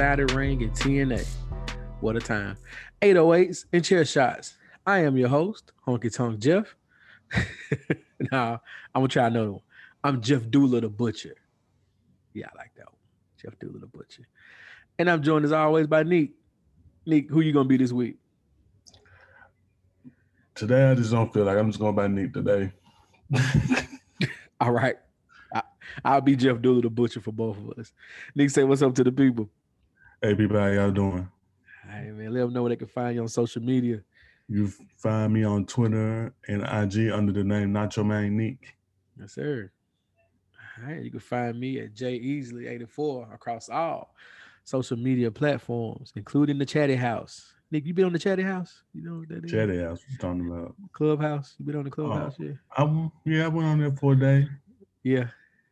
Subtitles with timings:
[0.00, 1.26] six sided ring in TNA.
[2.00, 2.56] What a time.
[3.02, 4.56] 808s and chair shots.
[4.86, 6.74] I am your host, Honky Tonk Jeff.
[8.32, 8.62] now,
[8.94, 9.60] I'm going to try another one.
[10.02, 11.36] I'm Jeff Dula the Butcher.
[12.32, 12.96] Yeah, I like that one.
[13.42, 14.26] Jeff Dula the Butcher.
[14.98, 16.32] And I'm joined as always by Neek.
[17.04, 18.16] Neek, who you going to be this week?
[20.54, 22.72] Today I just don't feel like I'm just going by Neek today.
[24.60, 24.96] All right.
[25.54, 27.92] I, will be Jeff Dula the Butcher for both of us.
[28.34, 29.50] Nick, say what's up to the people.
[30.22, 31.26] Hey, people, how y'all doing?
[31.88, 34.02] Hey, man, let them know where they can find you on social media.
[34.48, 38.76] You find me on Twitter and IG under the name Nacho Man Neek.
[39.18, 39.72] Yes, sir.
[40.78, 44.14] All right, you can find me at J Easily 84 across all
[44.64, 47.54] social media platforms, including the Chatty House.
[47.70, 48.82] Nick, you been on the Chatty House?
[48.92, 49.50] You know what that is?
[49.50, 50.76] Chatty House, what you talking about?
[50.92, 51.54] Clubhouse.
[51.58, 52.36] You been on the Clubhouse?
[52.38, 52.52] Uh, yeah.
[52.76, 54.48] I, yeah, I went on there for a day.
[55.02, 55.28] Yeah.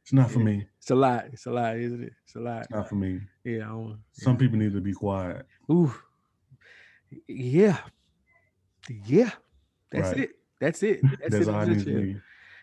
[0.09, 0.67] It's not for me.
[0.79, 1.27] It's a lot.
[1.35, 2.15] It's a lot, isn't it?
[2.25, 2.63] It's a lot.
[2.63, 3.21] It's not for me.
[3.45, 3.59] Yeah.
[3.59, 3.93] yeah.
[4.13, 5.45] Some people need to be quiet.
[5.71, 5.93] Ooh.
[7.27, 7.77] Yeah.
[9.05, 9.33] Yeah.
[9.93, 10.21] That's right.
[10.21, 10.31] it.
[10.63, 11.03] That's it.
[11.03, 11.49] That's, That's it.
[11.51, 12.21] all I need to.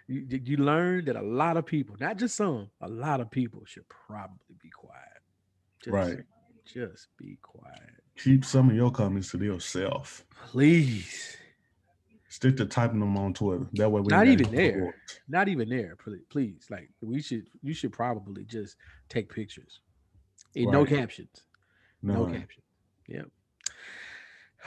[0.07, 3.62] You, you learn that a lot of people, not just some, a lot of people
[3.66, 5.03] should probably be quiet.
[5.83, 6.17] Just, right.
[6.66, 8.01] Just be quiet.
[8.17, 10.25] Keep some of your comments to yourself.
[10.47, 11.38] Please.
[12.35, 13.66] Stick to typing them on Twitter.
[13.75, 14.94] That way, we not Not even there.
[15.29, 15.96] Not even there.
[16.29, 17.47] Please, like we should.
[17.63, 18.75] You should probably just
[19.07, 19.79] take pictures.
[20.53, 20.74] Eh, right.
[20.74, 21.44] No captions.
[22.01, 22.66] No, no captions.
[23.07, 23.28] Yep.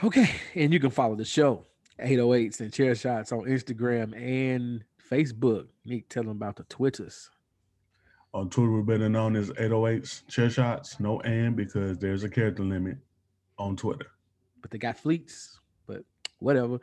[0.03, 1.67] Okay, and you can follow the show
[1.99, 5.67] 808s and chair shots on Instagram and Facebook.
[5.85, 7.29] Nick, tell them about the Twitters.
[8.33, 10.99] On Twitter, we're better known as 808s chair shots.
[10.99, 12.97] No and because there's a character limit
[13.59, 14.07] on Twitter.
[14.59, 15.59] But they got fleets,
[16.39, 16.79] whatever.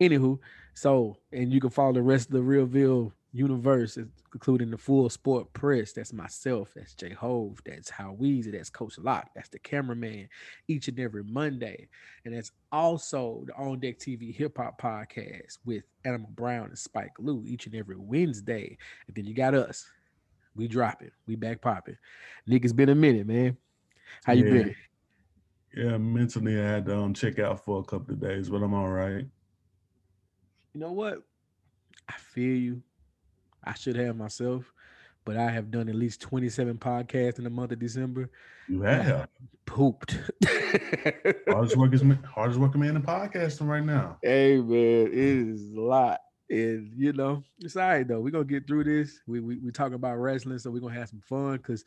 [0.00, 0.38] Anywho,
[0.74, 3.98] so and you can follow the rest of the Realville universe,
[4.32, 5.92] including the full sport press.
[5.92, 10.28] That's myself, that's Jay Hove, that's How Weezy, that's Coach Lock, that's the cameraman
[10.68, 11.88] each and every Monday.
[12.24, 17.14] And that's also the On Deck TV hip hop podcast with Animal Brown and Spike
[17.18, 18.76] Lou each and every Wednesday.
[19.06, 19.86] And then you got us.
[20.56, 21.12] We dropping.
[21.26, 21.96] We back popping.
[22.46, 23.56] Nick, it's been a minute, man.
[24.24, 24.52] How you yeah.
[24.52, 24.76] been?
[25.74, 28.74] Yeah, mentally I had to um, check out for a couple of days, but I'm
[28.74, 29.24] all right.
[30.74, 31.22] You know what?
[32.08, 32.82] I feel you.
[33.62, 34.72] I should have myself,
[35.24, 38.30] but I have done at least 27 podcasts in the month of December.
[38.68, 39.28] You have
[39.66, 40.18] pooped.
[41.48, 44.18] hardest working hardest working man in podcasting right now.
[44.22, 46.20] Hey man, it is a lot.
[46.48, 48.20] And you know, it's all right though.
[48.20, 49.20] We're gonna get through this.
[49.26, 51.84] We we, we talk about wrestling, so we're gonna have some fun because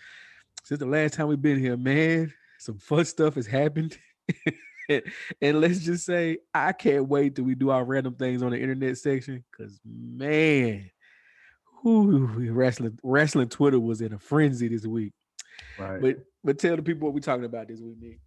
[0.63, 2.33] since the last time we've been here, man,
[2.63, 3.97] some fun stuff has happened.
[4.89, 8.59] and let's just say I can't wait till we do our random things on the
[8.59, 10.89] internet section because man,
[11.81, 15.13] whew, wrestling wrestling Twitter was in a frenzy this week.
[15.77, 16.01] Right.
[16.01, 18.19] But but tell the people what we're talking about this week, Nick.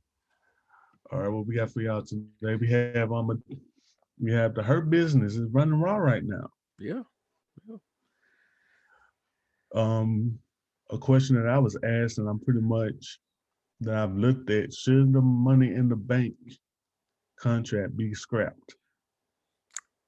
[1.10, 2.56] All right, what we got for y'all today?
[2.60, 3.54] We have um a,
[4.20, 6.50] we have the Hurt Business is running raw right now.
[6.78, 7.02] Yeah.
[7.68, 7.76] yeah.
[9.74, 10.38] Um,
[10.90, 13.18] a question that I was asked, and I'm pretty much
[13.80, 16.34] that I've looked at, should the money in the bank
[17.38, 18.76] contract be scrapped?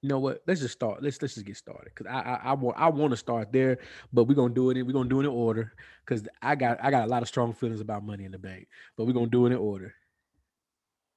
[0.03, 0.43] You know what?
[0.47, 1.03] Let's just start.
[1.03, 3.79] Let's let's just get started because I, I I want I want to start there,
[4.13, 4.77] but we're gonna do it.
[4.77, 5.73] In, we're gonna do it in order
[6.05, 8.69] because I got I got a lot of strong feelings about money in the bank,
[8.97, 9.93] but we're gonna do it in order.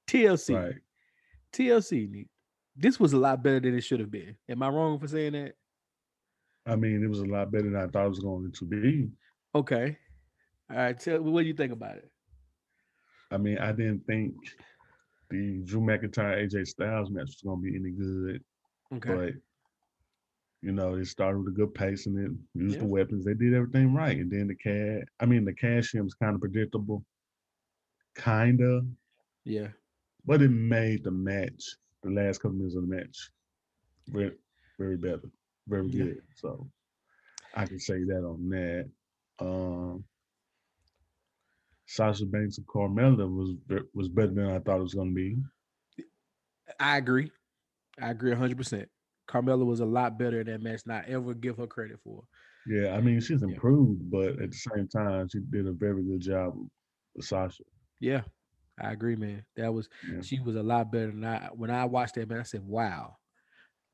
[0.07, 0.75] TLC, right.
[1.53, 2.25] TLC.
[2.75, 4.36] This was a lot better than it should have been.
[4.50, 5.53] Am I wrong for saying that?
[6.65, 9.09] I mean, it was a lot better than I thought it was going to be.
[9.53, 9.98] Okay.
[10.69, 11.00] All right.
[11.00, 12.09] Tell what do you think about it?
[13.31, 14.36] I mean, I didn't think
[15.30, 18.44] the Drew McIntyre AJ Styles match was gonna be any good.
[18.94, 19.16] Okay.
[19.16, 19.33] But
[20.62, 22.81] you know, it started with a good pace and it used yeah.
[22.81, 23.25] the weapons.
[23.25, 24.18] They did everything right.
[24.18, 27.04] And then the cat I mean the cash in was kind of predictable.
[28.16, 28.81] Kinda.
[29.45, 29.69] Yeah.
[30.25, 31.63] But it made the match,
[32.04, 33.31] the last couple minutes of the match,
[34.10, 34.34] very
[34.77, 35.31] very better.
[35.68, 36.04] Very yeah.
[36.04, 36.22] good.
[36.36, 36.68] So
[37.56, 38.89] I can say that on that.
[39.39, 40.04] Um
[41.92, 43.56] Sasha Banks and Carmella was
[43.94, 45.36] was better than I thought it was going to be.
[46.80, 47.30] I agree.
[48.02, 48.86] I agree 100%.
[49.30, 52.24] Carmella was a lot better in that match, not ever give her credit for.
[52.66, 54.10] Yeah, I mean, she's improved, yeah.
[54.10, 56.56] but at the same time, she did a very good job
[57.14, 57.64] with Sasha.
[58.00, 58.22] Yeah,
[58.82, 59.44] I agree, man.
[59.58, 60.22] That was yeah.
[60.22, 61.50] she was a lot better than I.
[61.54, 63.18] When I watched that, man, I said, "Wow."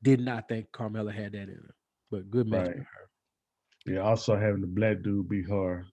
[0.00, 1.74] Did not think Carmella had that in her,
[2.12, 2.76] but good match right.
[2.76, 3.92] for her.
[3.92, 5.84] Yeah, also having the black dude be her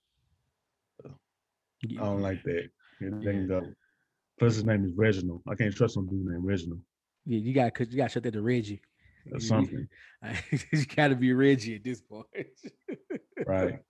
[1.83, 2.69] I don't like that.
[3.01, 3.31] Yeah.
[3.47, 3.61] go.
[4.39, 5.41] Plus, his name is Reginald.
[5.47, 6.81] I can't trust some dude named Reginald.
[7.25, 8.81] Yeah, you got cause you got to shut that to Reggie.
[9.31, 9.87] Or something.
[10.71, 12.27] you got to be Reggie at this point.
[13.45, 13.79] right.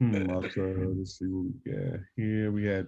[0.00, 2.52] Hmm, also, let's see what we got here.
[2.52, 2.86] We had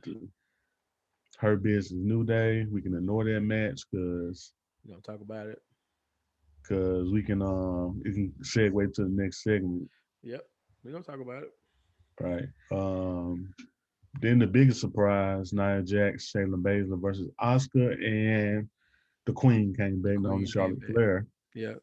[1.38, 2.66] Hurt Business new day.
[2.70, 4.52] We can ignore that match because
[4.84, 5.58] you don't talk about it.
[6.68, 9.88] Cause we can um it can segue to the next segment.
[10.22, 10.42] Yep.
[10.84, 11.50] We don't talk about it.
[12.18, 12.48] Right.
[12.70, 13.54] Um
[14.20, 18.68] then the biggest surprise, Nia Jax, Shayna Baszler versus Asuka, and
[19.26, 21.26] the Queen came back on Charlotte Flair.
[21.54, 21.74] Yeah.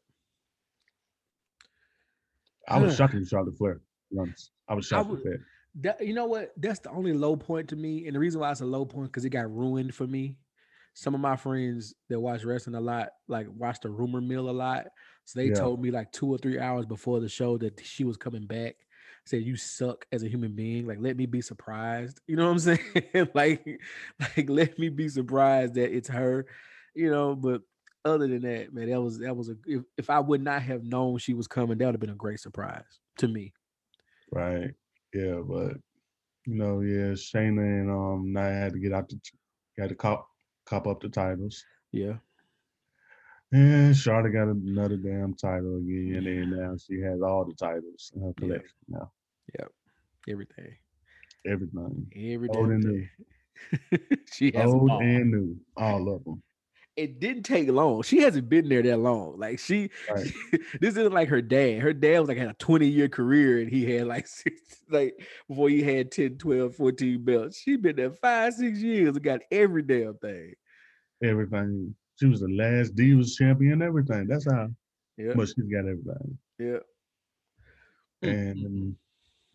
[2.67, 3.79] I was shocked with Charlotte Flair.
[4.67, 5.39] I was shocked I would, that.
[5.81, 6.05] that.
[6.05, 6.51] You know what?
[6.57, 9.07] That's the only low point to me, and the reason why it's a low point
[9.07, 10.37] because it got ruined for me.
[10.93, 14.51] Some of my friends that watch wrestling a lot, like watch the rumor mill a
[14.51, 14.87] lot,
[15.25, 15.55] so they yeah.
[15.55, 18.75] told me like two or three hours before the show that she was coming back.
[19.27, 20.87] Said you suck as a human being.
[20.87, 22.21] Like let me be surprised.
[22.27, 23.29] You know what I'm saying?
[23.33, 23.79] like,
[24.19, 26.45] like let me be surprised that it's her.
[26.95, 27.61] You know, but
[28.05, 30.83] other than that, man, that was that was a if, if I would not have
[30.83, 33.53] known she was coming, that would have been a great surprise to me.
[34.31, 34.71] Right.
[35.13, 35.73] Yeah, but
[36.45, 39.19] you know, yeah, Shayna and um Nia had to get out the
[39.77, 40.27] got to cop
[40.65, 41.63] cop up the titles.
[41.91, 42.13] Yeah.
[43.51, 48.21] And Charlotte got another damn title again, and now she has all the titles in
[48.21, 48.97] her collection yeah.
[48.97, 49.11] now.
[49.59, 49.71] Yep.
[50.29, 50.75] Everything.
[51.45, 52.07] Everything.
[52.15, 52.57] Everything.
[52.57, 53.07] Old and new.
[54.33, 56.43] she has old and new, all of them
[56.97, 58.01] it didn't take long.
[58.01, 59.37] She hasn't been there that long.
[59.37, 60.25] Like she, right.
[60.25, 61.79] she, this isn't like her dad.
[61.79, 64.59] Her dad was like had a 20 year career and he had like six,
[64.89, 65.13] like
[65.47, 67.59] before he had 10, 12, 14 belts.
[67.59, 70.53] She been there five, six years and got every damn thing.
[71.23, 71.95] Everything.
[72.19, 74.25] She was the last Divas champion, everything.
[74.27, 74.69] That's how
[75.17, 75.33] yeah.
[75.33, 76.37] much she's got everything.
[76.59, 76.79] Yeah.
[78.23, 78.95] And.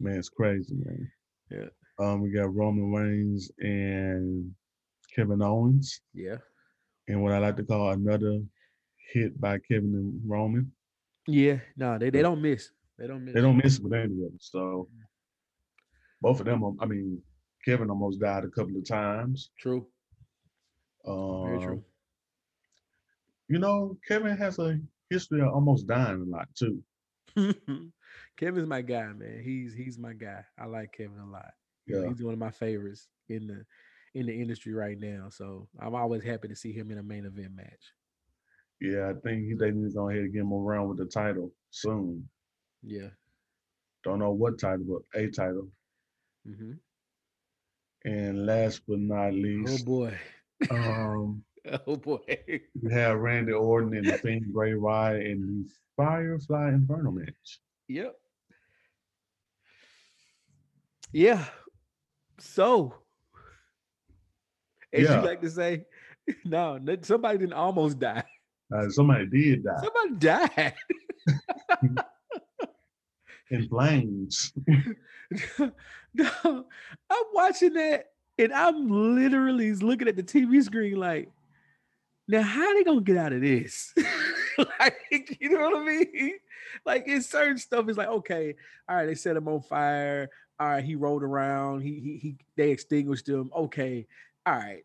[0.03, 1.11] Man, it's crazy, man.
[1.51, 1.69] Yeah.
[1.99, 4.53] Um, we got Roman Reigns and
[5.15, 6.01] Kevin Owens.
[6.15, 6.37] Yeah
[7.09, 8.41] and what I like to call another
[9.13, 10.73] hit by Kevin and Roman.
[11.27, 12.71] Yeah, no, they, they don't miss.
[12.99, 13.35] They don't miss.
[13.35, 14.39] They don't miss with any of them.
[14.41, 14.89] So
[16.21, 17.21] both of them, I mean,
[17.65, 19.51] Kevin almost died a couple of times.
[19.59, 19.87] True.
[21.07, 21.85] Um, Very true.
[23.49, 24.79] You know, Kevin has a
[25.11, 26.83] history of almost dying a lot too.
[28.43, 29.41] Kevin's my guy, man.
[29.45, 30.45] He's he's my guy.
[30.59, 31.53] I like Kevin a lot.
[31.87, 32.09] Yeah.
[32.09, 33.65] He's one of my favorites in the
[34.19, 35.29] in the industry right now.
[35.31, 37.93] So I'm always happy to see him in a main event match.
[38.81, 41.53] Yeah, I think they need to go ahead and get him around with the title
[41.71, 42.29] soon.
[42.83, 43.11] Yeah.
[44.03, 45.69] Don't know what title, but a title.
[46.49, 46.73] Mm-hmm.
[48.11, 50.19] And last but not oh, least, oh boy,
[50.73, 51.45] um,
[51.87, 52.19] oh boy,
[52.83, 57.61] we have Randy Orton and the Fiend Bray Wyatt in the Firefly Inferno match.
[57.87, 58.17] Yep.
[61.13, 61.45] Yeah.
[62.39, 62.95] So
[64.93, 65.21] as yeah.
[65.21, 65.87] you like to say.
[66.45, 68.23] No, somebody didn't almost die.
[68.73, 69.83] Uh, somebody did die.
[69.83, 70.75] Somebody died.
[73.51, 74.53] In flames.
[76.15, 76.65] no,
[77.11, 81.29] I'm watching that and I'm literally looking at the TV screen like,
[82.29, 83.93] now how they gonna get out of this?
[84.59, 86.35] like, you know what I mean?
[86.87, 88.55] Like in certain stuff, it's like, okay,
[88.89, 90.31] all right, they set them on fire.
[90.63, 93.51] All right, he rolled around, he he, he they extinguished him.
[93.53, 94.07] Okay,
[94.47, 94.85] all right.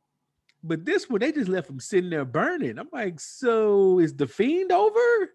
[0.64, 2.80] But this one, they just left him sitting there burning.
[2.80, 5.30] I'm like, so is the fiend over?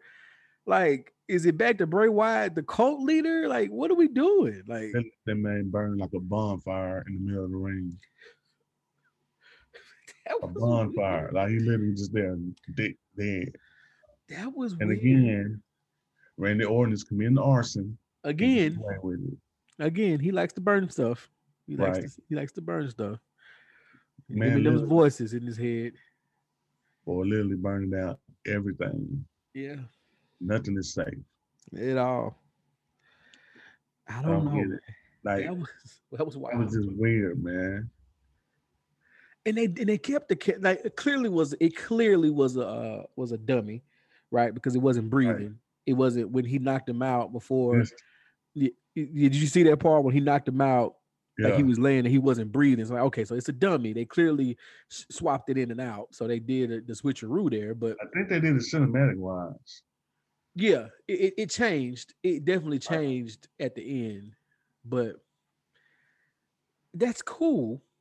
[0.67, 3.47] Like, is it back to Bray Wyatt, the cult leader?
[3.47, 4.65] Like, what are we doing?
[4.67, 7.97] Like that, that man burned like a bonfire in the middle of the ring.
[10.43, 11.31] a bonfire.
[11.31, 11.35] Weird.
[11.35, 12.37] Like he literally just there
[12.75, 13.53] dead.
[14.29, 14.99] That was and weird.
[14.99, 15.63] again,
[16.37, 17.97] Randy Orton is committing arson.
[18.25, 18.83] Again,
[19.79, 21.31] again, he likes to burn stuff.
[21.67, 22.09] He likes right.
[22.09, 23.19] to, he likes to burn stuff.
[24.29, 25.93] Man, those voices in his head.
[27.05, 29.25] Or literally burning down everything.
[29.55, 29.77] Yeah.
[30.41, 31.15] Nothing is safe.
[31.79, 32.39] At all.
[34.09, 34.79] I don't, I don't know.
[35.25, 35.69] Like that was
[36.13, 36.55] that was wild.
[36.55, 37.89] It was just weird, man.
[39.47, 42.67] And they and they kept the cat like it clearly was it clearly was a
[42.67, 43.85] uh, was a dummy,
[44.31, 44.53] right?
[44.53, 45.35] Because it wasn't breathing.
[45.35, 45.57] Right.
[45.87, 47.79] It wasn't when he knocked him out before.
[48.55, 48.73] Yes.
[48.95, 50.97] Did you see that part when he knocked him out
[51.39, 51.49] yeah.
[51.49, 52.81] Like he was laying and he wasn't breathing.
[52.81, 53.93] It's like, okay, so it's a dummy.
[53.93, 54.59] They clearly
[54.89, 56.09] swapped it in and out.
[56.13, 57.75] So they did a, the switcheroo there.
[57.75, 59.83] But I think they did it cinematic wise.
[60.55, 62.13] Yeah, it, it changed.
[62.23, 62.97] It definitely uh-huh.
[62.97, 64.33] changed at the end.
[64.85, 65.17] But
[66.95, 67.83] that's cool.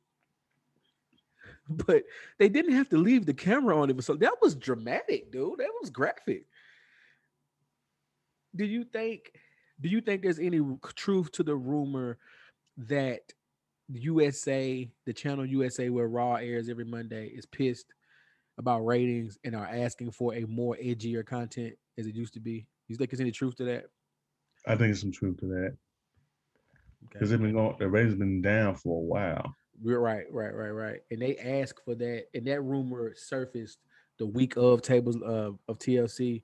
[1.68, 2.02] But
[2.38, 4.02] they didn't have to leave the camera on it.
[4.02, 5.58] So that was dramatic, dude.
[5.58, 6.44] That was graphic.
[8.54, 9.32] Do you think
[9.82, 10.60] do you think there's any
[10.94, 12.18] truth to the rumor
[12.76, 13.20] that
[13.88, 17.92] USA, the channel USA where Raw airs every Monday, is pissed
[18.58, 22.66] about ratings and are asking for a more edgier content as it used to be?
[22.88, 23.86] You think there's any truth to that?
[24.66, 25.76] I think there's some truth to that.
[27.02, 27.30] Because okay.
[27.30, 29.54] they've been going, the ratings been down for a while.
[29.82, 31.00] Right, right, right, right.
[31.10, 33.78] And they asked for that, and that rumor surfaced
[34.18, 36.42] the week of tables uh, of, of TLC,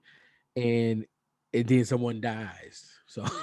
[0.57, 1.07] and
[1.53, 2.91] and then someone dies.
[3.07, 3.25] So,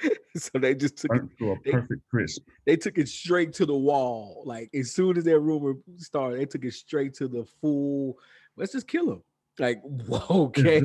[0.36, 2.42] so they just took it to a perfect crisp.
[2.64, 4.42] They took it straight to the wall.
[4.44, 8.18] Like as soon as that rumor started, they took it straight to the full.
[8.56, 9.22] Let's just kill him.
[9.58, 10.80] Like, whoa, okay.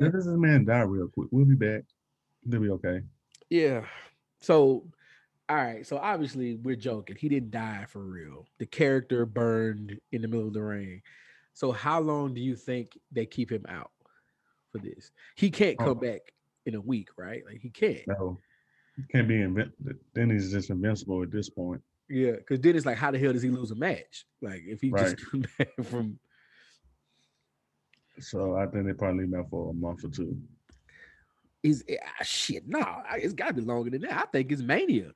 [0.00, 1.28] Let this man die real quick.
[1.30, 1.82] We'll be back.
[2.44, 3.00] They'll be okay.
[3.50, 3.84] Yeah.
[4.40, 4.84] So,
[5.48, 5.86] all right.
[5.86, 7.16] So obviously we're joking.
[7.18, 8.46] He didn't die for real.
[8.58, 11.02] The character burned in the middle of the rain.
[11.54, 13.90] So how long do you think they keep him out
[14.72, 15.10] for this?
[15.36, 15.94] He can't come oh.
[15.94, 16.20] back
[16.66, 17.42] in a week, right?
[17.46, 18.06] Like he can't.
[18.08, 18.38] No,
[18.96, 19.92] he can't be invincible.
[20.14, 21.82] Then he's just invincible at this point.
[22.08, 24.24] Yeah, because then it's like, how the hell does he lose a match?
[24.40, 25.16] Like if he right.
[25.16, 26.18] just come back from.
[28.18, 30.36] So I think they probably leave for a month or two.
[31.62, 32.64] Is ah, shit?
[32.66, 34.12] No, nah, it's got to be longer than that.
[34.12, 35.12] I think it's Mania.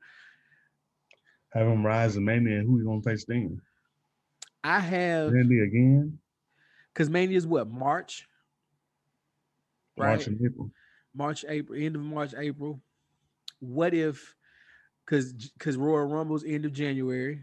[1.53, 2.63] Have him rise to Mania.
[2.63, 3.61] Who you gonna face then?
[4.63, 6.19] I have Randy again.
[6.93, 8.27] Because Mania is what March.
[9.97, 10.71] March and April.
[11.15, 12.81] March, April, end of March, April.
[13.61, 14.35] What if,
[15.05, 17.41] because because Royal Rumble's end of January.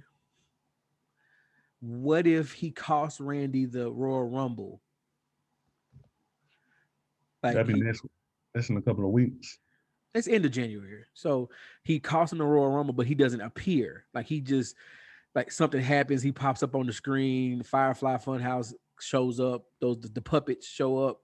[1.82, 4.82] What if he costs Randy the Royal Rumble?
[7.42, 8.06] Like That'd be he, next,
[8.54, 9.58] that's in a couple of weeks.
[10.14, 11.04] It's end of January.
[11.14, 11.50] So
[11.84, 14.06] he costs him the Royal Rumble, but he doesn't appear.
[14.14, 14.76] Like he just
[15.36, 20.10] like something happens, he pops up on the screen, Firefly Funhouse shows up, those the,
[20.10, 21.23] the puppets show up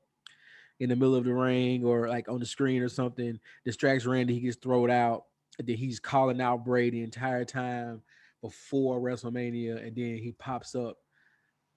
[0.79, 4.33] in the middle of the ring or like on the screen or something, distracts Randy,
[4.33, 5.25] he gets thrown out,
[5.57, 8.01] and then he's calling out Bray the entire time
[8.41, 10.97] before WrestleMania, and then he pops up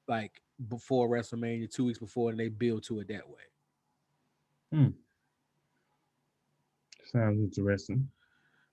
[0.09, 3.41] like before WrestleMania, two weeks before, and they build to it that way.
[4.73, 4.89] Hmm.
[7.05, 8.09] Sounds interesting.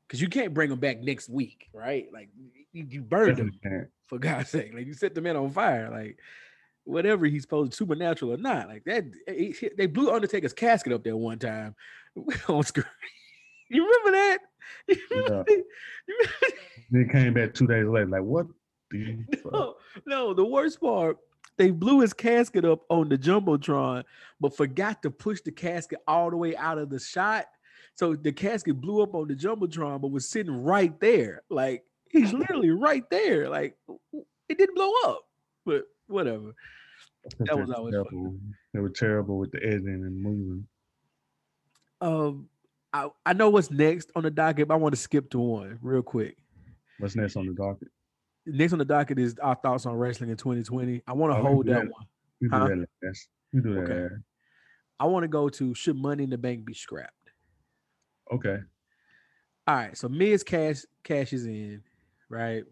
[0.07, 2.07] Because you can't bring them back next week, right?
[2.12, 2.29] Like
[2.71, 3.88] you, you burned Definitely them can't.
[4.07, 4.74] for God's sake.
[4.74, 5.89] Like you set the man on fire.
[5.91, 6.17] Like
[6.89, 8.67] whatever he's supposed to supernatural or not.
[8.67, 11.75] Like that, he, they blew Undertaker's casket up there one time
[12.48, 12.86] on screen.
[13.69, 14.38] You remember that?
[15.12, 15.43] Yeah.
[16.91, 18.08] they came back two days later.
[18.08, 18.48] Like what?
[18.91, 20.34] no, no.
[20.34, 21.17] The worst part
[21.58, 24.03] they blew his casket up on the jumbotron,
[24.39, 27.46] but forgot to push the casket all the way out of the shot.
[27.96, 31.43] So the casket blew up on the jumbotron, but was sitting right there.
[31.50, 33.50] Like he's literally right there.
[33.50, 33.75] Like
[34.48, 35.22] it didn't blow up,
[35.65, 36.53] but whatever.
[37.39, 38.11] That was always terrible.
[38.11, 38.53] Fun.
[38.73, 40.67] They were terrible with the editing and moving.
[42.01, 42.49] Um,
[42.93, 45.79] I, I know what's next on the docket, but I want to skip to one
[45.81, 46.38] real quick.
[46.99, 47.89] What's next on the docket?
[48.45, 51.01] next on the docket is our thoughts on wrestling in 2020.
[51.07, 52.05] I want to oh, hold that, that, one.
[52.41, 52.67] We do huh?
[52.67, 53.27] that last.
[53.53, 54.21] We do that.
[54.99, 57.13] I want to go to should Money in the Bank be scrapped?
[58.31, 58.57] Okay.
[59.67, 59.97] All right.
[59.97, 61.81] So Miz cash cashes in,
[62.27, 62.63] right?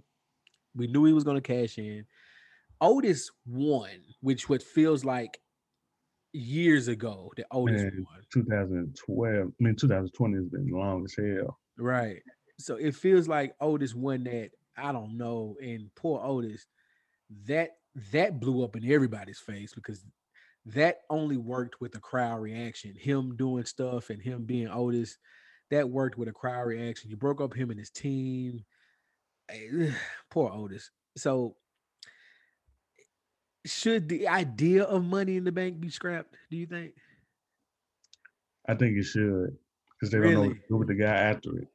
[0.75, 2.05] We knew he was going to cash in.
[2.81, 3.89] Otis won,
[4.21, 5.39] which what feels like
[6.33, 8.21] years ago that Otis Man, won.
[8.33, 9.47] 2012.
[9.47, 11.59] I mean, 2020 has been long as hell.
[11.77, 12.21] Right.
[12.59, 15.55] So it feels like Otis won that I don't know.
[15.61, 16.65] And poor Otis,
[17.47, 17.71] that
[18.11, 20.05] that blew up in everybody's face because
[20.65, 22.93] that only worked with a crowd reaction.
[22.95, 25.17] Him doing stuff and him being Otis,
[25.71, 27.09] that worked with a crowd reaction.
[27.09, 28.63] You broke up him and his team.
[29.49, 29.91] Eh,
[30.29, 30.91] poor Otis.
[31.15, 31.55] So
[33.69, 36.35] should the idea of money in the bank be scrapped?
[36.49, 36.93] Do you think?
[38.67, 39.57] I think it should
[39.93, 40.33] because they really?
[40.33, 41.67] don't know what to do with the guy after it.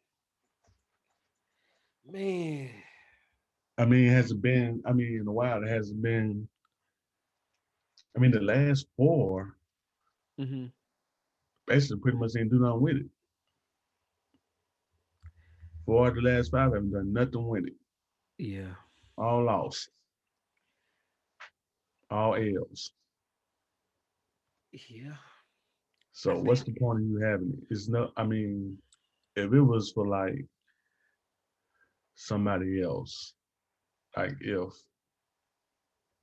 [2.11, 2.71] Man,
[3.79, 6.47] I mean, it hasn't been, I mean, in a while, it hasn't been,
[8.17, 9.57] I mean, the last 4
[10.39, 10.67] mm-hmm.
[11.67, 13.07] basically pretty much didn't do nothing with it.
[15.85, 17.75] Four of the last five haven't done nothing with it.
[18.39, 18.75] Yeah.
[19.19, 19.89] All lost.
[22.13, 22.93] All L's.
[24.91, 25.17] Yeah.
[26.13, 27.67] So what's the point of you having it?
[27.71, 28.77] It's not, I mean,
[29.35, 30.45] if it was for like
[32.15, 33.33] somebody else,
[34.15, 34.75] like if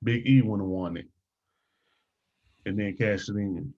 [0.04, 1.08] Big E would have won it
[2.68, 3.74] and then cashed it in,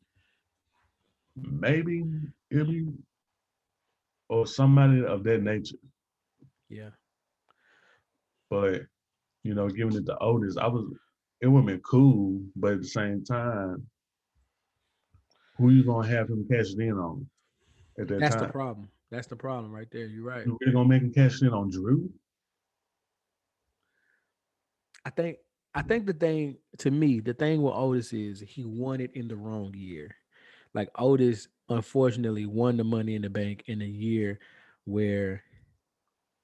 [1.38, 2.04] maybe
[2.50, 2.88] it'll be
[4.28, 5.78] or somebody of that nature.
[6.70, 6.90] Yeah.
[8.50, 8.82] But
[9.44, 10.94] you know, giving it to Otis, I was
[11.42, 13.88] it would have been cool, but at the same time,
[15.58, 17.28] who you gonna have him cash it in on
[18.00, 18.46] at that That's time?
[18.46, 18.90] the problem.
[19.10, 20.06] That's the problem right there.
[20.06, 20.46] You're right.
[20.46, 22.10] You really gonna make him cash in on Drew?
[25.06, 25.40] I think
[25.74, 29.28] I think the thing to me, the thing with Otis is he won it in
[29.28, 30.16] the wrong year.
[30.74, 34.40] Like Otis, unfortunately, won the Money in the Bank in a year
[34.86, 35.44] where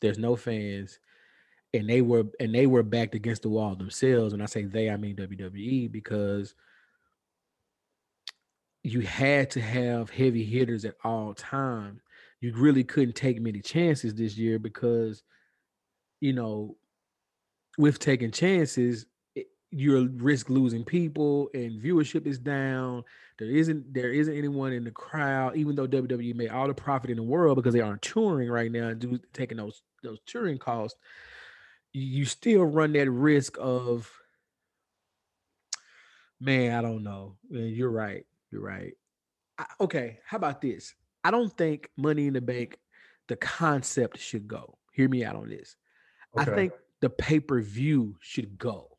[0.01, 1.00] there's no fans,
[1.74, 4.33] and they were and they were backed against the wall themselves.
[4.33, 6.53] And I say they, I mean WWE, because
[8.83, 12.01] you had to have heavy hitters at all times.
[12.39, 15.24] You really couldn't take many chances this year because,
[16.21, 16.77] you know,
[17.77, 19.05] with taking chances,
[19.71, 23.03] you're risk losing people and viewership is down.
[23.38, 27.09] There isn't there isn't anyone in the crowd, even though WWE made all the profit
[27.09, 30.57] in the world because they aren't touring right now and do, taking those those touring
[30.57, 30.97] costs.
[31.98, 34.12] You still run that risk of
[36.39, 37.38] man, I don't know.
[37.50, 38.25] You're right.
[38.51, 38.94] You're right.
[39.58, 40.93] I, okay, how about this?
[41.24, 42.78] I don't think Money in the Bank,
[43.28, 44.78] the concept should go.
[44.93, 45.76] Hear me out on this.
[46.38, 46.52] Okay.
[46.52, 48.98] I think the pay per view should go.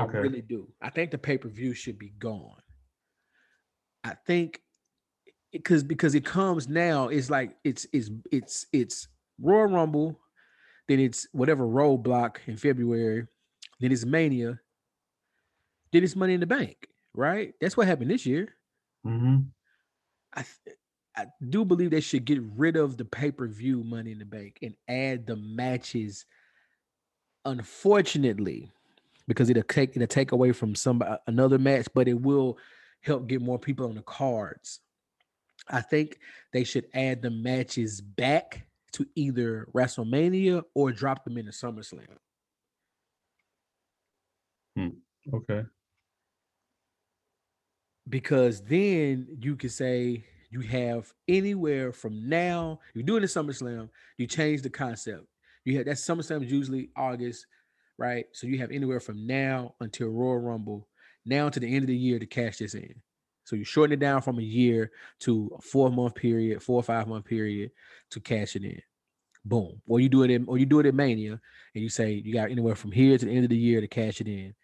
[0.00, 0.18] Okay.
[0.18, 0.68] I really do.
[0.80, 2.62] I think the pay per view should be gone.
[4.02, 4.60] I think
[5.52, 9.08] because because it comes now, it's like it's it's it's it's
[9.40, 10.18] Royal Rumble,
[10.88, 13.26] then it's whatever roadblock in February,
[13.80, 14.60] then it's Mania,
[15.92, 17.54] then it's Money in the Bank, right?
[17.60, 18.54] That's what happened this year.
[19.06, 19.42] Mm-hmm.
[20.34, 20.44] I
[21.16, 24.24] I do believe they should get rid of the pay per view Money in the
[24.24, 26.26] Bank and add the matches.
[27.44, 28.70] Unfortunately,
[29.28, 32.58] because it'll take it'll take away from some another match, but it will
[33.00, 34.80] help get more people on the cards.
[35.68, 36.18] I think
[36.52, 42.06] they should add the matches back to either WrestleMania or drop them into SummerSlam.
[44.76, 44.88] Hmm.
[45.32, 45.62] Okay.
[48.08, 54.26] Because then you could say you have anywhere from now, you're doing the SummerSlam, you
[54.26, 55.24] change the concept.
[55.64, 57.46] You have that SummerSlam is usually August,
[57.98, 58.26] right?
[58.32, 60.88] So you have anywhere from now until Royal Rumble,
[61.24, 62.94] now to the end of the year to cash this in.
[63.44, 66.82] So you shorten it down from a year to a four month period, four or
[66.82, 67.70] five month period
[68.10, 68.80] to cash it in.
[69.44, 69.80] Boom.
[69.86, 71.40] Or you do it in, or you do it in Mania,
[71.74, 73.88] and you say you got anywhere from here to the end of the year to
[73.88, 74.54] cash it in.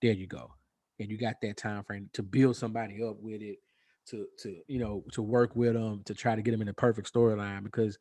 [0.00, 0.50] There you go,
[0.98, 3.58] and you got that time frame to build somebody up with it,
[4.06, 6.72] to to you know to work with them to try to get them in the
[6.72, 7.98] perfect storyline because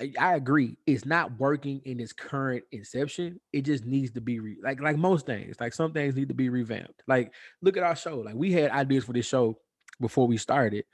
[0.00, 0.76] I, agree.
[0.86, 3.40] It's not working in its current inception.
[3.52, 5.56] It just needs to be re- like like most things.
[5.60, 7.02] Like some things need to be revamped.
[7.06, 8.18] Like look at our show.
[8.18, 9.58] Like we had ideas for this show
[10.00, 10.84] before we started,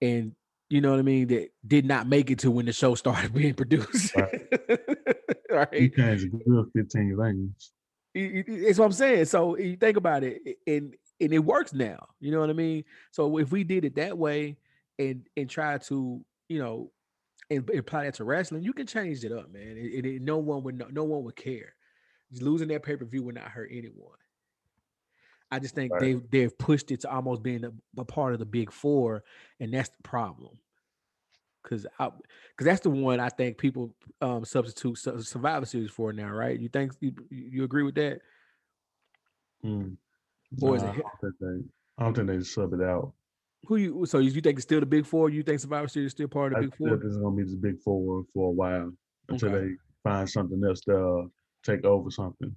[0.00, 0.32] and
[0.70, 1.28] you know what I mean.
[1.28, 4.16] That did not make it to when the show started being produced.
[4.16, 4.42] Right.
[5.50, 5.72] right.
[5.72, 7.72] You good fifteen languages.
[8.14, 9.26] It's what I'm saying.
[9.26, 12.06] So you think about it, and and it works now.
[12.18, 12.84] You know what I mean.
[13.10, 14.56] So if we did it that way,
[14.98, 16.90] and and try to you know
[17.56, 19.76] and apply that to wrestling, you can change it up, man.
[19.76, 21.74] It, it, no one would no, no one would care.
[22.30, 24.16] Just losing that pay per view would not hurt anyone.
[25.50, 26.00] I just think right.
[26.00, 29.22] they've they've pushed it to almost being a, a, part of the big four,
[29.60, 30.58] and that's the problem.
[31.62, 36.30] Cause I, cause that's the one I think people um substitute Survivor Series for now,
[36.30, 36.58] right?
[36.58, 38.20] You think you, you agree with that?
[39.64, 39.96] Mm.
[40.60, 40.86] Or is it?
[40.86, 43.12] I don't, think they, I don't think they sub it out.
[43.66, 45.30] Who you so you think it's still the big four?
[45.30, 46.94] You think Survivor Series is still part of the I big four?
[46.94, 48.92] It's gonna be the big four for a while
[49.28, 49.66] until okay.
[49.66, 49.72] they
[50.02, 51.22] find something else to uh,
[51.62, 52.54] take over something.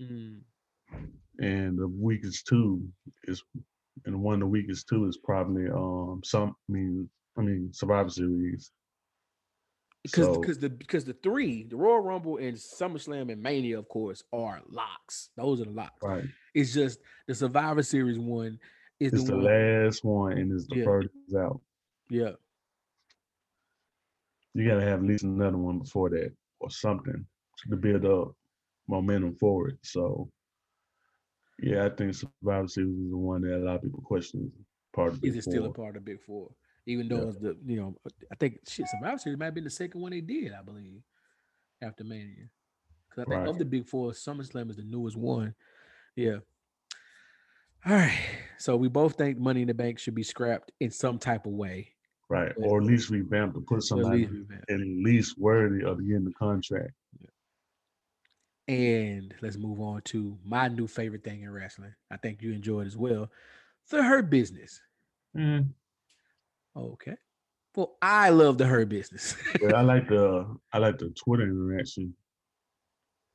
[0.00, 0.40] Mm.
[1.40, 2.86] And the weakest two
[3.24, 3.42] is,
[4.04, 6.54] and one of the weakest two is probably um some.
[6.68, 8.70] I mean, I mean Survivor Series.
[10.04, 13.88] Because so, because the because the three, the Royal Rumble and SummerSlam and Mania, of
[13.88, 15.30] course, are locks.
[15.36, 16.00] Those are the locks.
[16.00, 16.24] Right.
[16.54, 18.60] It's just the Survivor Series one
[19.00, 20.84] is it's the, the last one and it's the yeah.
[20.84, 21.60] first out.
[22.10, 22.32] Yeah.
[24.54, 27.26] You gotta have at least another one before that or something
[27.68, 28.34] to build up
[28.88, 29.76] momentum for it.
[29.82, 30.30] So
[31.58, 34.64] yeah, I think Survivor Series is the one that a lot of people question is
[34.94, 36.50] part of Is it still a part of Big Four?
[36.86, 37.28] Even though yeah.
[37.28, 37.96] it's the you know,
[38.30, 41.02] I think shit, Survivor Series might have been the second one they did, I believe,
[41.82, 42.48] after Mania.
[43.08, 43.48] Because I think right.
[43.48, 45.54] of the Big Four, SummerSlam is the newest one.
[46.14, 46.38] Yeah.
[47.84, 48.18] All right.
[48.58, 51.52] So we both think Money in the Bank should be scrapped in some type of
[51.52, 51.92] way.
[52.28, 52.52] Right.
[52.56, 56.32] Or at least revamped to put somebody at least, at least worthy of getting the
[56.32, 56.92] contract.
[57.20, 58.74] Yeah.
[58.74, 61.94] And let's move on to my new favorite thing in wrestling.
[62.10, 63.30] I think you enjoyed as well.
[63.90, 64.80] The Hurt Business.
[65.36, 65.68] Mm.
[66.76, 67.16] Okay.
[67.76, 69.36] Well, I love the Hurt Business.
[69.62, 72.14] yeah, I like the I like the Twitter interaction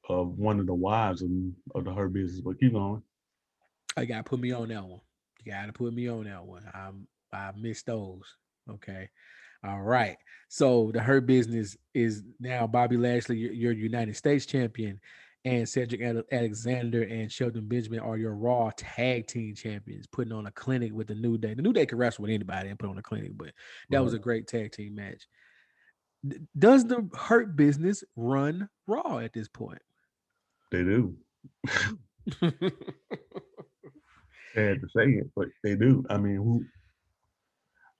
[0.09, 1.29] of one of the wives of,
[1.75, 2.41] of the Hurt Business.
[2.41, 3.01] But keep going.
[3.95, 5.01] I gotta put me on that one.
[5.43, 6.63] You gotta put me on that one.
[6.73, 8.23] I'm I missed those.
[8.69, 9.09] Okay.
[9.63, 10.17] All right.
[10.49, 14.99] So the Hurt Business is now Bobby Lashley, your, your United States champion,
[15.45, 16.01] and Cedric
[16.31, 21.07] Alexander and Shelton Benjamin are your Raw tag team champions, putting on a clinic with
[21.07, 21.53] the New Day.
[21.53, 23.51] The New Day can wrestle with anybody and put on a clinic, but
[23.89, 24.03] that right.
[24.03, 25.27] was a great tag team match.
[26.57, 29.81] Does the Hurt Business run Raw at this point?
[30.71, 31.15] They do.
[34.55, 36.03] Sad to say it, but they do.
[36.09, 36.63] I mean, who?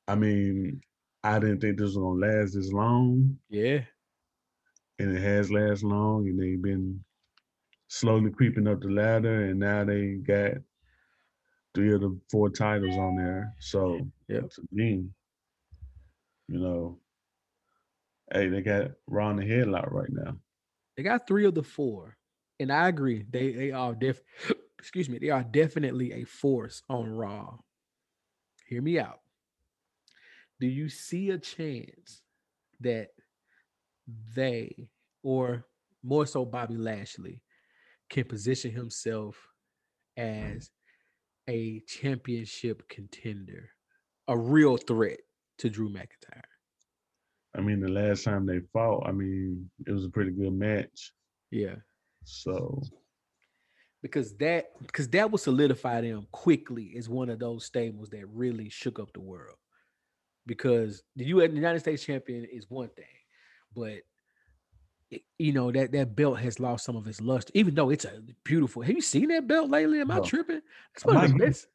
[0.08, 0.82] I mean,
[1.24, 3.38] I didn't think this was gonna last this long.
[3.50, 3.82] Yeah.
[5.00, 7.04] And it has lasted long, and they've been
[7.88, 10.54] slowly creeping up the ladder, and now they got
[11.74, 13.54] three of the four titles on there.
[13.60, 15.06] So yeah, to me,
[16.48, 17.00] you know,
[18.34, 20.36] hey, they got Ron the headlock right now.
[20.98, 22.18] They got three of the four,
[22.60, 23.26] and I agree.
[23.30, 24.22] They they are def.
[24.82, 25.20] Excuse me.
[25.20, 27.58] They are definitely a force on Raw.
[28.68, 29.20] Hear me out
[30.62, 32.22] do you see a chance
[32.80, 33.08] that
[34.36, 34.90] they,
[35.24, 35.66] or
[36.04, 37.42] more so Bobby Lashley,
[38.10, 39.36] can position himself
[40.18, 40.70] as
[41.50, 43.70] a championship contender,
[44.28, 45.20] a real threat
[45.58, 46.44] to Drew McIntyre?
[47.58, 51.12] I mean, the last time they fought, I mean, it was a pretty good match.
[51.50, 51.76] Yeah.
[52.24, 52.84] So
[54.02, 58.70] because that because that will solidify them quickly as one of those stables that really
[58.70, 59.56] shook up the world
[60.46, 61.52] because the U.S.
[61.54, 63.06] United States champion is one thing,
[63.76, 64.00] but
[65.12, 67.52] it, you know that that belt has lost some of its luster.
[67.54, 68.82] Even though it's a beautiful.
[68.82, 70.02] Have you seen that belt lately?
[70.02, 70.62] Am I tripping?
[70.96, 71.68] It's one of the best.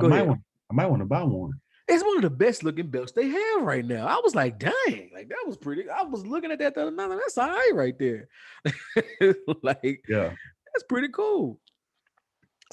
[0.00, 1.52] Go I might, want, I might want to buy one.
[1.86, 4.06] It's one of the best looking belts they have right now.
[4.06, 5.88] I was like, dang, like that was pretty.
[5.88, 7.08] I was looking at that the other night.
[7.10, 8.28] That's all right right there.
[9.62, 10.32] like, yeah,
[10.72, 11.60] that's pretty cool.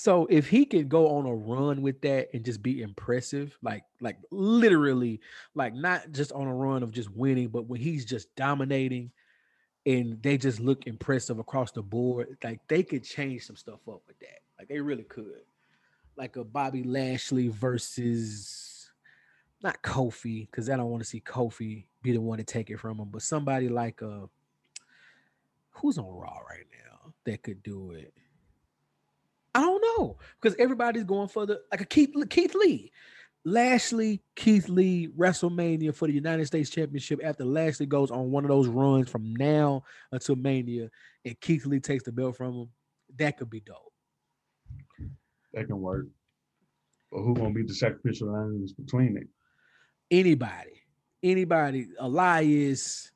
[0.01, 3.83] So if he can go on a run with that and just be impressive, like
[3.99, 5.21] like literally,
[5.53, 9.11] like not just on a run of just winning, but when he's just dominating
[9.85, 14.01] and they just look impressive across the board, like they could change some stuff up
[14.07, 14.39] with that.
[14.57, 15.43] Like they really could.
[16.15, 18.89] Like a Bobby Lashley versus
[19.61, 22.79] not Kofi, because I don't want to see Kofi be the one to take it
[22.79, 24.25] from him, but somebody like uh
[25.69, 28.15] who's on Raw right now that could do it.
[29.53, 32.91] I don't know because everybody's going for the like a Keith Keith Lee,
[33.43, 37.19] Lashley Keith Lee WrestleMania for the United States Championship.
[37.23, 40.89] After Lashley goes on one of those runs from now until Mania,
[41.25, 42.69] and Keith Lee takes the belt from him,
[43.17, 43.93] that could be dope.
[45.53, 46.07] That can work.
[47.11, 49.27] But who gonna be the sacrificial lines between it?
[50.09, 50.81] Anybody,
[51.23, 51.87] anybody.
[51.99, 53.11] Elias,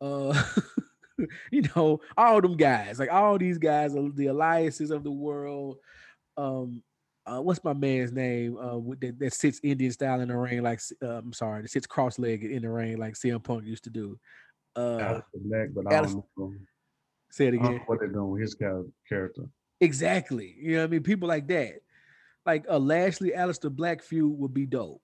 [0.00, 0.42] uh.
[1.50, 5.78] you know, all them guys, like all these guys, the alliances of the world.
[6.36, 6.82] Um,
[7.26, 8.58] uh, what's my man's name?
[8.58, 11.86] Uh, that, that sits Indian style in the ring, like uh, I'm sorry, that sits
[11.86, 14.18] cross-legged in the ring, like CM Punk used to do.
[14.76, 16.52] Uh, Black, but I don't know.
[17.30, 17.80] Say it again.
[17.86, 19.42] what they're doing with his character.
[19.80, 20.54] Exactly.
[20.58, 21.02] You know what I mean?
[21.02, 21.80] People like that.
[22.46, 25.00] Like a Lashley Aleister Black feud would be dope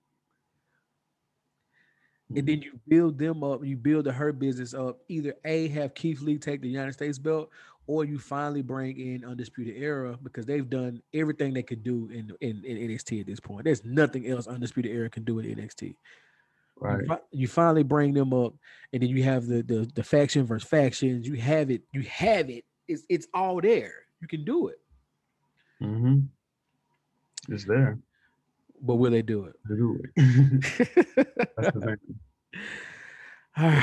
[2.36, 4.98] and then you build them up, you build the Hurt business up.
[5.08, 7.50] Either A, have Keith Lee take the United States belt,
[7.86, 12.32] or you finally bring in Undisputed Era because they've done everything they could do in,
[12.40, 13.64] in, in NXT at this point.
[13.64, 15.96] There's nothing else Undisputed Era can do in NXT.
[16.78, 17.04] Right.
[17.06, 18.54] You, you, finally bring them up,
[18.92, 21.28] and then you have the, the the faction versus factions.
[21.28, 21.82] You have it.
[21.92, 22.64] You have it.
[22.88, 23.92] It's it's all there.
[24.22, 24.80] You can do it.
[25.82, 26.20] Mm-hmm.
[27.52, 27.98] It's there.
[28.82, 29.54] But will they do it?
[29.68, 30.10] They do it.
[31.56, 31.96] That's the thing.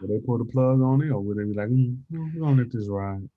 [0.00, 2.62] will they pull the plug on it, or will they be like, mm, "We're gonna
[2.62, 3.28] let this ride"?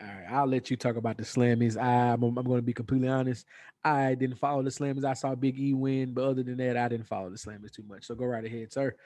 [0.00, 1.80] All right, I'll let you talk about the Slammies.
[1.80, 3.46] I'm, I'm going to be completely honest.
[3.84, 5.04] I didn't follow the Slammies.
[5.04, 7.84] I saw Big E win, but other than that, I didn't follow the Slammies too
[7.86, 8.06] much.
[8.06, 8.96] So go right ahead, sir.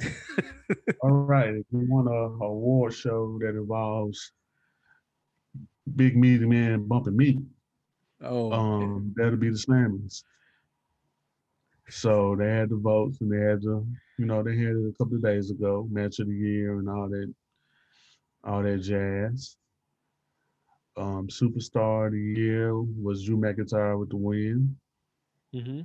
[1.00, 1.50] All right.
[1.50, 4.32] If you want a award show that involves
[5.94, 7.38] big meaty man bumping meat,
[8.24, 10.22] Oh, um, that'll be the Slammies.
[11.88, 13.84] So they had the votes and they had the,
[14.18, 16.88] you know, they had it a couple of days ago, match of the year and
[16.88, 17.34] all that,
[18.44, 19.56] all that jazz.
[20.96, 24.76] Um, superstar of the year was Drew McIntyre with the win.
[25.54, 25.80] Mm-hmm.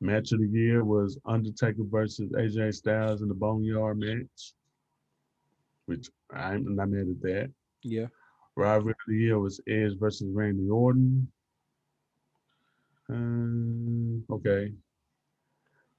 [0.00, 4.52] Match of the year was Undertaker versus AJ Styles in the Boneyard match,
[5.86, 7.50] which I'm not mad at that.
[7.82, 8.06] Yeah.
[8.56, 11.30] Rivalry of the year was Edge versus Randy Orton.
[13.08, 14.72] Um, okay.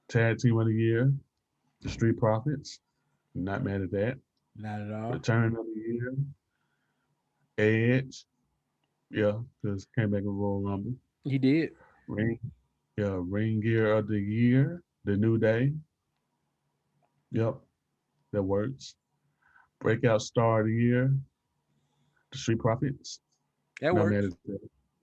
[0.08, 1.12] Tag team of the year,
[1.82, 2.80] the Street Profits.
[3.34, 4.18] Not mad at that.
[4.56, 5.12] Not at all.
[5.12, 6.14] Return of the year,
[7.58, 8.24] Edge.
[9.10, 10.94] Yeah, because came back in Royal Rumble.
[11.24, 11.70] He did.
[12.08, 12.38] Ring,
[12.96, 15.72] yeah, ring gear of the year, the New Day.
[17.32, 17.56] Yep,
[18.32, 18.96] that works.
[19.80, 21.14] Breakout star of the year,
[22.32, 23.20] the Street Profits.
[23.80, 24.34] That works.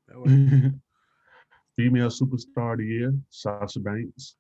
[0.08, 0.32] That works.
[1.76, 4.36] Female Superstar of the Year, Sasha Banks.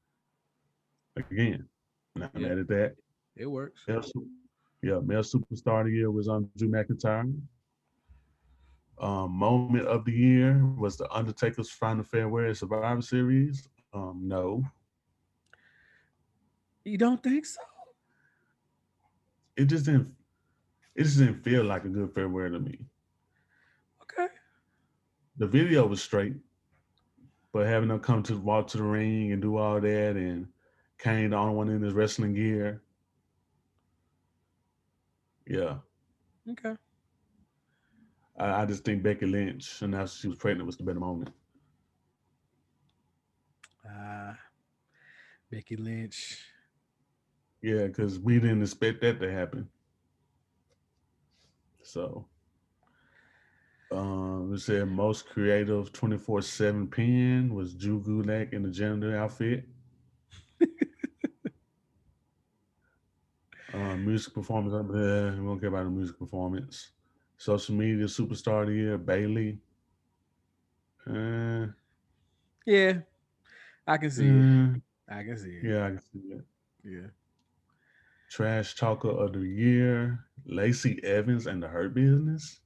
[1.17, 1.67] Again,
[2.15, 2.49] not yeah.
[2.49, 2.95] mad at that.
[3.35, 3.81] It works.
[3.87, 4.03] Male,
[4.81, 7.33] yeah, Male Superstar of the Year was on Drew McIntyre.
[8.97, 13.67] Um, moment of the year was the Undertaker's final farewell Survivor Series.
[13.93, 14.63] Um, no.
[16.85, 17.59] You don't think so?
[19.57, 20.13] It just didn't.
[20.95, 22.79] It just didn't feel like a good farewell to me.
[24.01, 24.27] Okay.
[25.37, 26.35] The video was straight,
[27.51, 30.47] but having them come to walk to the ring and do all that, and
[30.97, 32.81] Kane the only one in his wrestling gear.
[35.45, 35.75] Yeah.
[36.49, 36.75] Okay.
[38.37, 41.31] I, I just think Becky Lynch, and now she was pregnant, was the better moment.
[43.87, 44.33] Uh,
[45.51, 46.39] Becky Lynch.
[47.61, 49.67] Yeah, because we didn't expect that to happen.
[51.85, 52.25] So,
[53.91, 59.67] um, it said most creative 24 7 pin was Drew Gulak in the gender outfit.
[63.71, 64.81] um, music performance, uh,
[65.39, 66.89] we don't care about the music performance.
[67.37, 69.59] Social media superstar of the year, Bayley.
[71.07, 71.67] Uh,
[72.65, 72.93] yeah,
[73.85, 74.81] I can see uh, it.
[75.07, 75.65] I can see it.
[75.65, 76.45] Yeah, I can see it.
[76.83, 77.24] Yeah.
[78.29, 82.59] Trash talker of the year, Lacey Evans and the Hurt Business.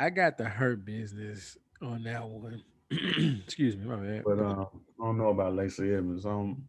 [0.00, 2.62] I got the Hurt Business on that one.
[2.90, 4.22] Excuse me, my bad.
[4.24, 4.66] But um,
[5.00, 6.24] I don't know about Lacey Evans.
[6.24, 6.64] Um,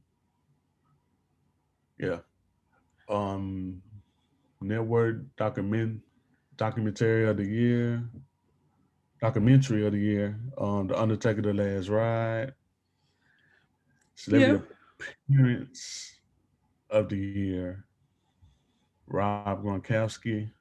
[1.99, 2.19] yeah.
[3.07, 3.81] Um,
[4.61, 6.01] Network document
[6.57, 8.03] documentary of the year,
[9.21, 12.53] documentary of the year on The Undertaker: The Last Ride,
[14.15, 14.65] celebrity
[14.99, 15.05] yeah.
[15.29, 16.18] appearance
[16.89, 17.85] of the year,
[19.07, 20.51] Rob Gronkowski.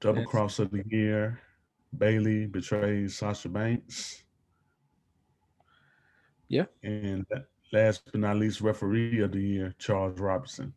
[0.00, 1.40] Double cross of the year,
[1.96, 4.22] Bayley betrays Sasha Banks.
[6.48, 6.66] Yeah.
[6.82, 7.26] And
[7.72, 10.72] last but not least, referee of the year, Charles Robinson.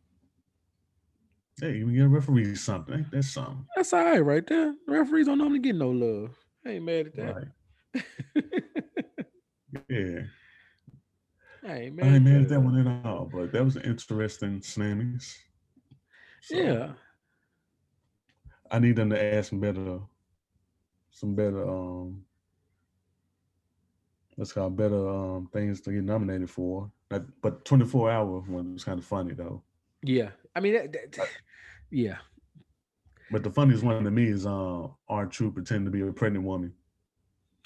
[1.60, 3.06] Hey, you get a referee something.
[3.12, 3.66] That's something.
[3.76, 4.74] That's all right, right there.
[4.88, 6.36] referees don't normally get no love.
[6.66, 7.34] I ain't mad at that.
[7.34, 8.04] Right.
[9.88, 10.22] yeah.
[11.64, 13.30] I ain't mad, I ain't mad at that one at all.
[13.32, 15.36] But that was an interesting Slammies.
[16.42, 16.92] So, yeah.
[18.70, 20.00] I need them to add some better,
[21.10, 22.24] some better um
[24.36, 26.90] let's call better um, things to get nominated for.
[27.08, 29.62] but 24 hour one was kind of funny though.
[30.02, 31.28] Yeah, I mean, that, that,
[31.90, 32.16] yeah.
[33.30, 36.72] But the funniest one to me is uh, R-Truth pretending to be a pregnant woman.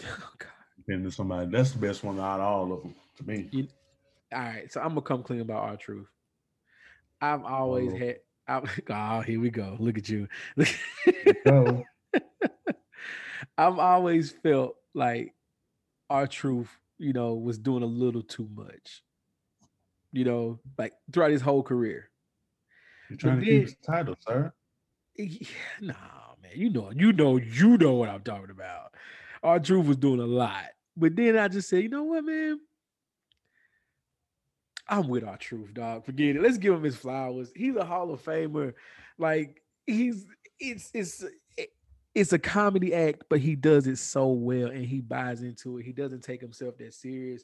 [0.05, 0.51] Oh God.
[0.85, 1.51] Pretending to somebody.
[1.51, 3.49] That's the best one out of all of them to me.
[3.51, 3.67] You,
[4.33, 6.09] all right, so I'm gonna come clean about R-Truth.
[7.21, 7.97] I've always oh.
[7.97, 8.17] had.
[8.49, 8.61] I,
[8.91, 9.77] oh, here we go.
[9.79, 10.29] Look at you.
[11.45, 11.85] go.
[13.59, 15.35] I've always felt like
[16.11, 19.03] R-Truth, you know, was doing a little too much.
[20.13, 22.11] You know, like throughout his whole career.
[23.11, 24.53] You're trying but to then, keep his title, sir.
[25.17, 25.49] Yeah,
[25.81, 25.95] nah,
[26.43, 26.53] man.
[26.55, 28.95] You know, you know, you know what I'm talking about.
[29.43, 30.65] R-Truth was doing a lot.
[30.97, 32.59] But then I just said, you know what, man?
[34.89, 36.05] I'm with R-Truth, dog.
[36.05, 36.43] Forget it.
[36.43, 37.51] Let's give him his flowers.
[37.55, 38.75] He's a Hall of Famer.
[39.19, 40.27] Like he's
[40.61, 41.25] it's it's
[42.15, 45.85] it's a comedy act, but he does it so well and he buys into it.
[45.85, 47.43] He doesn't take himself that serious.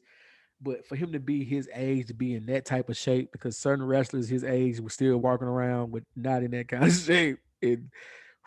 [0.62, 3.58] But for him to be his age, to be in that type of shape, because
[3.58, 7.38] certain wrestlers his age were still walking around with not in that kind of shape.
[7.60, 7.90] And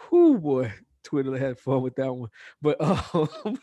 [0.10, 2.30] whoo boy, Twitter had fun with that one.
[2.62, 2.82] But
[3.14, 3.60] um,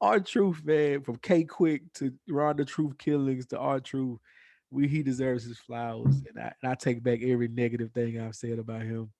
[0.00, 4.18] R-Truth, man, from K-Kwik to Ronda Truth Killings to R-Truth,
[4.70, 6.22] we he deserves his flowers.
[6.28, 9.10] And I, and I take back every negative thing I've said about him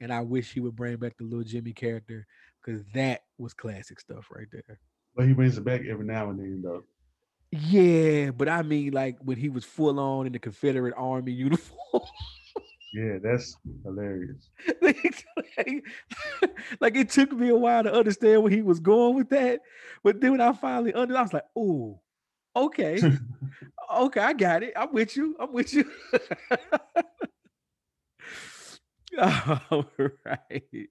[0.00, 2.26] and I wish he would bring back the little Jimmy character
[2.62, 4.78] because that was classic stuff right there.
[5.16, 6.84] But he brings it back every now and then, though.
[7.50, 11.78] Yeah, but I mean, like when he was full on in the Confederate Army uniform.
[12.94, 14.50] yeah, that's hilarious.
[14.80, 15.24] like,
[16.80, 19.60] like, it took me a while to understand where he was going with that,
[20.04, 22.00] but then when I finally understood, I was like, "Oh,
[22.54, 23.00] okay,
[23.96, 24.74] okay, I got it.
[24.76, 25.36] I'm with you.
[25.40, 25.90] I'm with you."
[29.20, 29.86] All
[30.24, 30.88] right.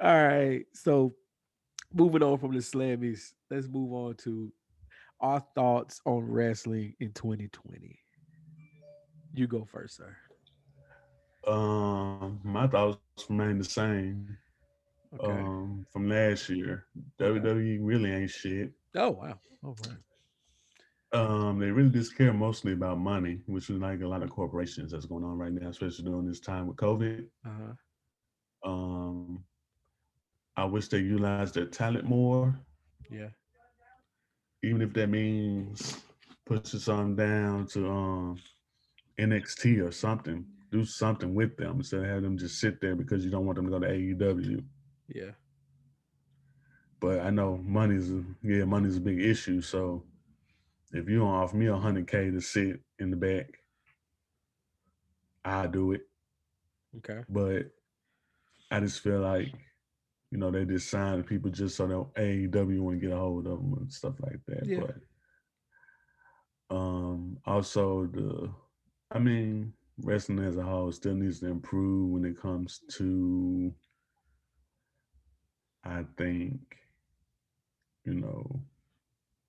[0.00, 0.64] All right.
[0.74, 1.14] So
[1.92, 4.52] moving on from the slammies, let's move on to
[5.20, 7.98] our thoughts on wrestling in 2020.
[9.34, 10.16] You go first, sir.
[11.46, 14.36] Um, my thoughts remain the same.
[15.20, 15.32] Okay.
[15.32, 16.86] Um, from last year,
[17.20, 18.72] WWE really ain't shit.
[18.94, 19.38] Oh wow!
[19.64, 19.98] Oh right.
[21.12, 24.90] Um, they really just care mostly about money, which is like a lot of corporations
[24.92, 27.26] that's going on right now, especially during this time with COVID.
[27.46, 28.70] Uh-huh.
[28.70, 29.44] Um,
[30.56, 32.58] I wish they utilized their talent more.
[33.10, 33.28] Yeah.
[34.62, 35.98] Even if that means
[36.44, 38.38] pushing something down to um
[39.18, 43.24] NXT or something, do something with them instead of having them just sit there because
[43.24, 44.62] you don't want them to go to AEW.
[45.08, 45.32] Yeah.
[47.00, 48.10] But I know money's
[48.42, 49.60] yeah, money's a big issue.
[49.60, 50.02] So
[50.92, 53.46] if you don't offer me a hundred K to sit in the back,
[55.44, 56.02] I do it.
[56.98, 57.22] Okay.
[57.28, 57.70] But
[58.70, 59.52] I just feel like,
[60.30, 63.46] you know, they just sign people just so that AEW want to get a hold
[63.46, 64.66] of them and stuff like that.
[64.66, 64.80] Yeah.
[64.80, 64.96] But
[66.74, 68.50] um also the
[69.12, 73.72] I mean, wrestling as a whole still needs to improve when it comes to
[75.84, 76.58] I think,
[78.04, 78.60] you know,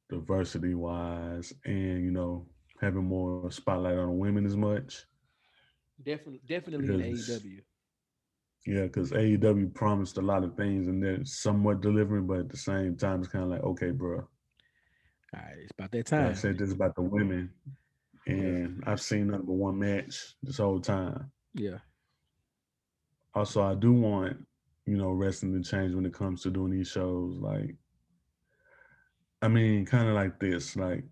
[0.09, 2.45] diversity wise and, you know,
[2.79, 5.05] having more spotlight on women as much.
[6.03, 7.61] Definitely definitely because, in AEW.
[8.67, 12.57] Yeah, because AEW promised a lot of things and they're somewhat delivering, but at the
[12.57, 14.17] same time, it's kind of like, okay, bro.
[14.17, 14.27] All
[15.33, 16.27] right, it's about that time.
[16.27, 17.49] I said this about the women,
[18.27, 21.31] and I've seen nothing but one match this whole time.
[21.53, 21.79] Yeah.
[23.33, 24.45] Also, I do want
[24.85, 27.37] you know wrestling to change when it comes to doing these shows.
[27.39, 27.75] Like,
[29.41, 30.75] I mean, kind of like this.
[30.75, 31.03] Like,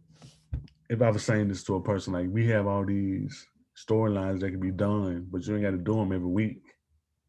[0.89, 4.51] if I was saying this to a person, like we have all these storylines that
[4.51, 6.61] can be done, but you ain't got to do them every week.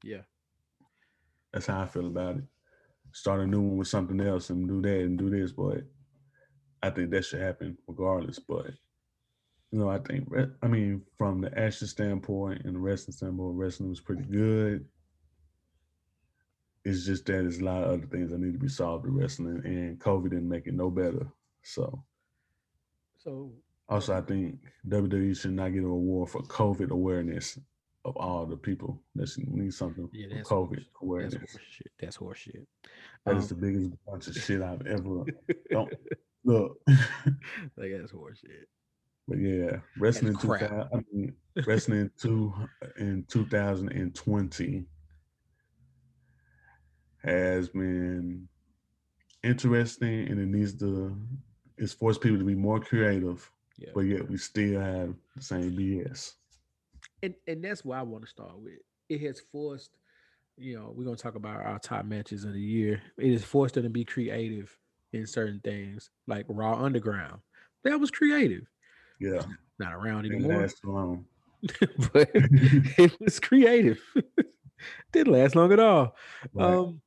[0.02, 0.22] Yeah.
[1.52, 2.44] That's how I feel about it.
[3.12, 5.78] Start a new one with something else and do that and do this, but
[6.82, 8.38] I think that should happen regardless.
[8.38, 8.72] But
[9.76, 10.26] you know, I think
[10.62, 14.86] I mean from the action standpoint and the wrestling standpoint, wrestling was pretty good.
[16.82, 19.12] It's just that there's a lot of other things that need to be solved with
[19.12, 21.26] wrestling, and COVID didn't make it no better.
[21.62, 22.02] So,
[23.18, 23.52] so
[23.86, 27.58] also I think WWE should not get an award for COVID awareness
[28.06, 31.02] of all the people that need something yeah, that's COVID horseshit.
[31.02, 31.34] awareness.
[31.34, 31.90] That's horseshit.
[32.00, 32.66] That's horseshit.
[33.26, 35.24] That um, is the biggest bunch of shit I've ever.
[35.70, 35.92] don't
[36.44, 36.80] look.
[37.76, 38.64] like that's horseshit.
[39.28, 40.54] But yeah, wrestling two.
[40.54, 41.34] I mean,
[41.66, 42.52] wrestling two
[42.96, 44.84] in two thousand and twenty
[47.24, 48.48] has been
[49.42, 51.16] interesting, and it needs to.
[51.78, 53.90] It's forced people to be more creative, yeah.
[53.94, 56.32] but yet we still have the same BS.
[57.22, 58.78] And and that's why I want to start with.
[59.08, 59.90] It has forced,
[60.56, 63.02] you know, we're gonna talk about our top matches of the year.
[63.18, 64.74] It has forced them to be creative
[65.12, 67.40] in certain things, like Raw Underground.
[67.84, 68.66] That was creative.
[69.20, 69.42] Yeah.
[69.78, 70.68] Not around anymore.
[72.12, 74.00] but it was creative.
[75.12, 76.16] Didn't last long at all.
[76.52, 76.74] Right.
[76.74, 77.00] Um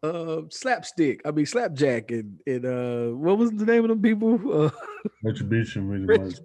[0.00, 4.64] uh slapstick, I mean slapjack and and uh what was the name of them people?
[4.64, 4.70] Uh,
[5.24, 6.40] Retribution really was.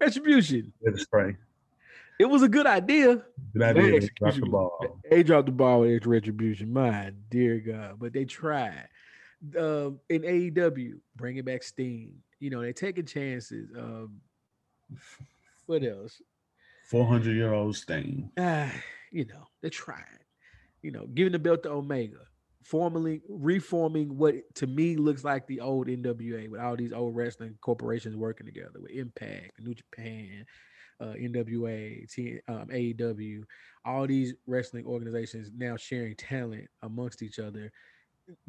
[0.00, 0.72] Retribution.
[1.12, 1.36] Right.
[2.20, 3.22] It was a good idea.
[3.52, 4.00] Good idea.
[4.00, 5.00] They dropped the ball.
[5.10, 6.72] They dropped the ball with retribution.
[6.72, 7.96] My dear God.
[7.98, 8.88] But they tried.
[9.58, 12.14] Um, in AEW, bringing back Sting,
[12.44, 13.70] you know, they're taking chances.
[13.74, 14.20] Um,
[15.66, 16.20] what else?
[16.90, 18.30] 400 year old Sting.
[18.36, 18.68] Uh,
[19.10, 20.04] you know, they're trying.
[20.82, 22.18] You know, giving the belt to Omega,
[22.62, 27.56] formally reforming what to me looks like the old NWA with all these old wrestling
[27.62, 30.44] corporations working together with Impact, New Japan,
[31.00, 33.44] uh, NWA, T, um, AEW,
[33.86, 37.72] all these wrestling organizations now sharing talent amongst each other.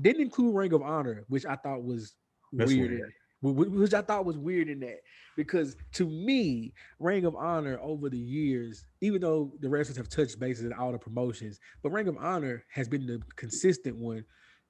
[0.01, 2.13] Didn't include Ring of Honor, which I thought was
[2.51, 2.91] weird.
[2.91, 3.13] weird
[3.53, 5.01] which I thought was weird in that
[5.35, 10.39] because to me, Ring of Honor over the years, even though the wrestlers have touched
[10.39, 14.23] bases in all the promotions, but Ring of Honor has been the consistent one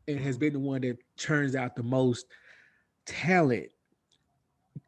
[0.07, 2.25] and has been the one that churns out the most
[3.05, 3.69] talent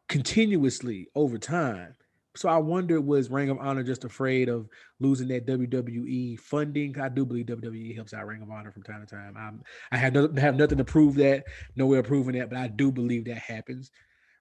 [0.07, 1.95] continuously over time.
[2.37, 4.69] So I wonder, was Ring of Honor just afraid of
[4.99, 6.99] losing that WWE funding?
[6.99, 9.35] I do believe WWE helps out Ring of Honor from time to time.
[9.35, 12.67] I'm, I have no, have nothing to prove that, nowhere of proving that, but I
[12.67, 13.89] do believe that happens,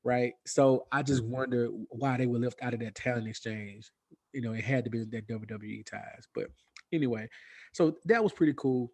[0.05, 0.35] right?
[0.47, 1.33] So I just mm-hmm.
[1.33, 3.91] wonder why they were left out of that talent exchange.
[4.35, 6.49] You know, it had to be that WWE ties, but
[6.93, 7.29] anyway,
[7.73, 8.93] so that was pretty cool.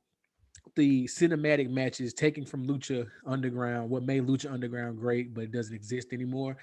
[0.76, 5.74] The cinematic matches taken from Lucha Underground, what made Lucha Underground great, but it doesn't
[5.74, 6.57] exist anymore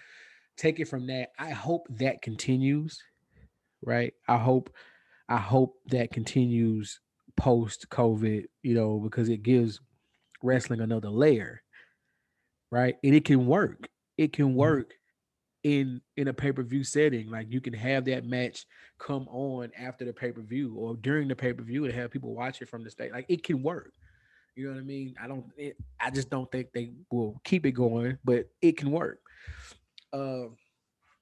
[0.60, 1.30] take it from that.
[1.40, 3.02] I hope that continues,
[3.82, 4.14] right?
[4.28, 4.70] I hope,
[5.28, 7.00] I hope that continues
[7.38, 9.80] post COVID, you know, because it gives
[10.44, 11.62] wrestling another layer,
[12.72, 12.96] right?
[13.04, 13.88] And it can work.
[14.18, 14.58] It can mm-hmm.
[14.58, 14.94] work
[15.64, 17.30] in in a pay-per-view setting.
[17.30, 18.66] Like you can have that match
[18.98, 22.84] come on after the pay-per-view or during the pay-per-view and have people watch it from
[22.84, 23.12] the state.
[23.12, 23.94] Like it can work.
[24.56, 25.16] You know what I mean?
[25.22, 25.46] I don't.
[25.58, 29.20] It, I just don't think they will keep it going, but it can work.
[30.14, 30.46] Uh,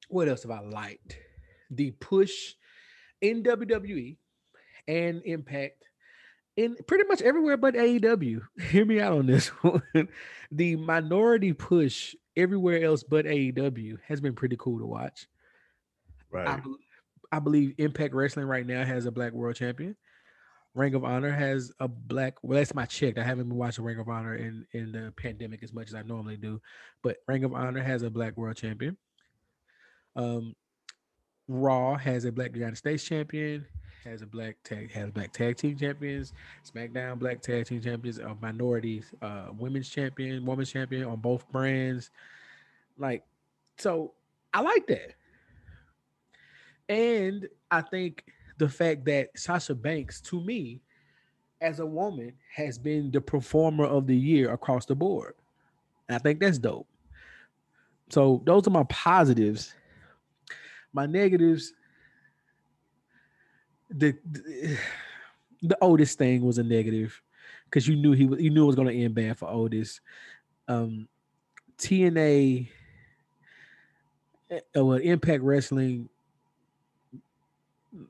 [0.10, 1.18] what else have I liked?
[1.72, 2.54] The push
[3.22, 4.18] in WWE
[4.88, 5.84] and Impact
[6.56, 8.42] in pretty much everywhere but AEW.
[8.70, 9.84] Hear me out on this one.
[10.52, 15.28] the minority push everywhere else but AEW has been pretty cool to watch.
[16.32, 16.48] Right.
[16.48, 16.62] I,
[17.32, 19.96] I believe Impact Wrestling right now has a black world champion.
[20.78, 22.36] Ring of Honor has a black.
[22.44, 23.18] Well, that's my check.
[23.18, 26.04] I haven't been watching Ring of Honor in in the pandemic as much as I
[26.04, 26.62] normally do,
[27.02, 28.96] but Ring of Honor has a black world champion.
[30.16, 30.56] Um,
[31.48, 33.66] Raw has a black United States champion.
[34.04, 36.34] Has a black tag has black tag team champions.
[36.64, 38.20] SmackDown black tag team champions.
[38.20, 42.12] A minority uh, women's champion, women's champion on both brands.
[43.00, 43.24] Like,
[43.80, 44.14] so
[44.54, 45.16] I like that.
[46.88, 48.24] And I think
[48.58, 50.82] the fact that Sasha Banks, to me,
[51.62, 55.34] as a woman, has been the performer of the year across the board.
[56.08, 56.88] And I think that's dope.
[58.10, 59.74] So those are my positives.
[60.94, 61.74] My negatives,
[63.90, 64.78] the the,
[65.62, 67.20] the Otis thing was a negative
[67.66, 70.00] because you knew he was you knew it was gonna end bad for Otis.
[70.68, 71.08] Um
[71.78, 72.70] TNA
[74.52, 76.10] uh, well, Impact Wrestling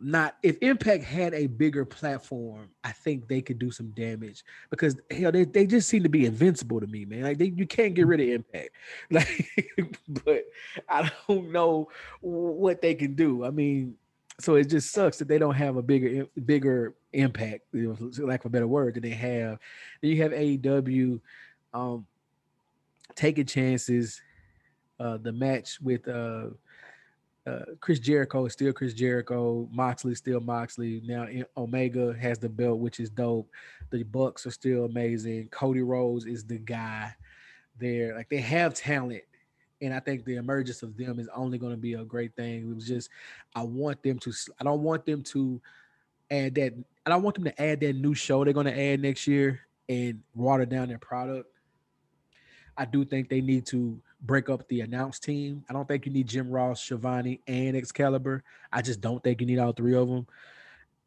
[0.01, 4.97] not if Impact had a bigger platform, I think they could do some damage because
[5.11, 7.23] hell, they, they just seem to be invincible to me, man.
[7.23, 8.69] Like they, you can't get rid of Impact,
[9.11, 10.43] like, but
[10.89, 11.89] I don't know
[12.21, 13.45] what they can do.
[13.45, 13.95] I mean,
[14.39, 18.41] so it just sucks that they don't have a bigger bigger impact, you know, lack
[18.41, 19.59] of a better word, that they have.
[20.01, 21.19] You have AEW
[21.73, 22.05] um,
[23.15, 24.21] taking chances.
[24.99, 26.47] Uh, the match with uh,
[27.47, 29.69] uh, Chris Jericho is still Chris Jericho.
[29.71, 31.01] Moxley still Moxley.
[31.05, 33.49] Now Omega has the belt, which is dope.
[33.89, 35.47] The Bucks are still amazing.
[35.49, 37.13] Cody Rhodes is the guy
[37.79, 38.15] there.
[38.15, 39.23] Like they have talent,
[39.81, 42.69] and I think the emergence of them is only going to be a great thing.
[42.69, 43.09] It was just
[43.55, 44.33] I want them to.
[44.59, 45.61] I don't want them to
[46.29, 46.73] add that.
[47.05, 49.61] I don't want them to add that new show they're going to add next year
[49.87, 51.49] and water down their product.
[52.75, 55.63] I do think they need to break up the announce team.
[55.69, 58.43] I don't think you need Jim Ross, Schiavone, and Excalibur.
[58.71, 60.27] I just don't think you need all three of them.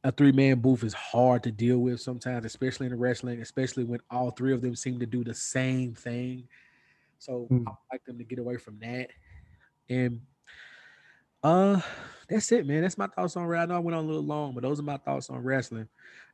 [0.02, 3.84] A three man booth is hard to deal with sometimes, especially in the wrestling, especially
[3.84, 6.48] when all three of them seem to do the same thing.
[7.18, 7.64] So mm.
[7.66, 9.08] I like them to get away from that.
[9.90, 10.20] And
[11.42, 11.80] uh
[12.28, 12.82] that's it, man.
[12.82, 13.70] That's my thoughts on wrestling.
[13.70, 15.88] I know I went on a little long, but those are my thoughts on wrestling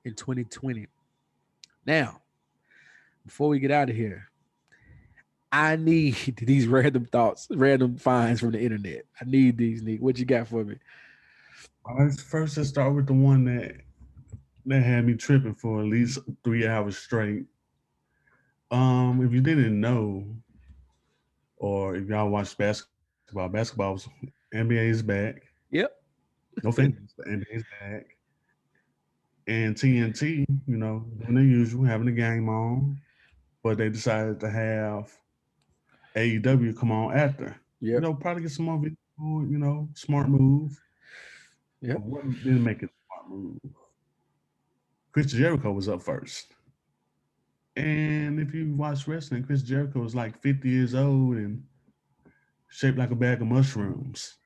[0.05, 0.87] in 2020.
[1.87, 2.21] Now,
[3.25, 4.29] before we get out of here,
[5.53, 9.05] I need these random thoughts, random finds from the internet.
[9.21, 10.01] I need these, Nick.
[10.01, 10.77] What you got for me?
[11.87, 13.77] Right, first, let's start with the one that
[14.67, 17.45] that had me tripping for at least three hours straight.
[18.73, 20.25] Um, if you didn't know,
[21.57, 24.09] or if y'all watch basketball, basketball's
[24.53, 25.43] NBA is back.
[25.71, 25.93] Yep.
[26.65, 28.07] No offense, the NBA is back.
[29.47, 33.01] And TNT, you know, doing their usual, having the game on,
[33.63, 35.17] but they decided to have
[36.17, 37.57] AEW come on after.
[37.81, 37.95] Yeah.
[37.95, 40.79] You know, probably get some more you know, smart move.
[41.81, 41.95] Yeah.
[42.43, 43.61] Didn't make it smart move.
[45.13, 46.55] Chris Jericho was up first.
[47.77, 51.63] And if you watch wrestling, Chris Jericho was like 50 years old and
[52.69, 54.37] shaped like a bag of mushrooms.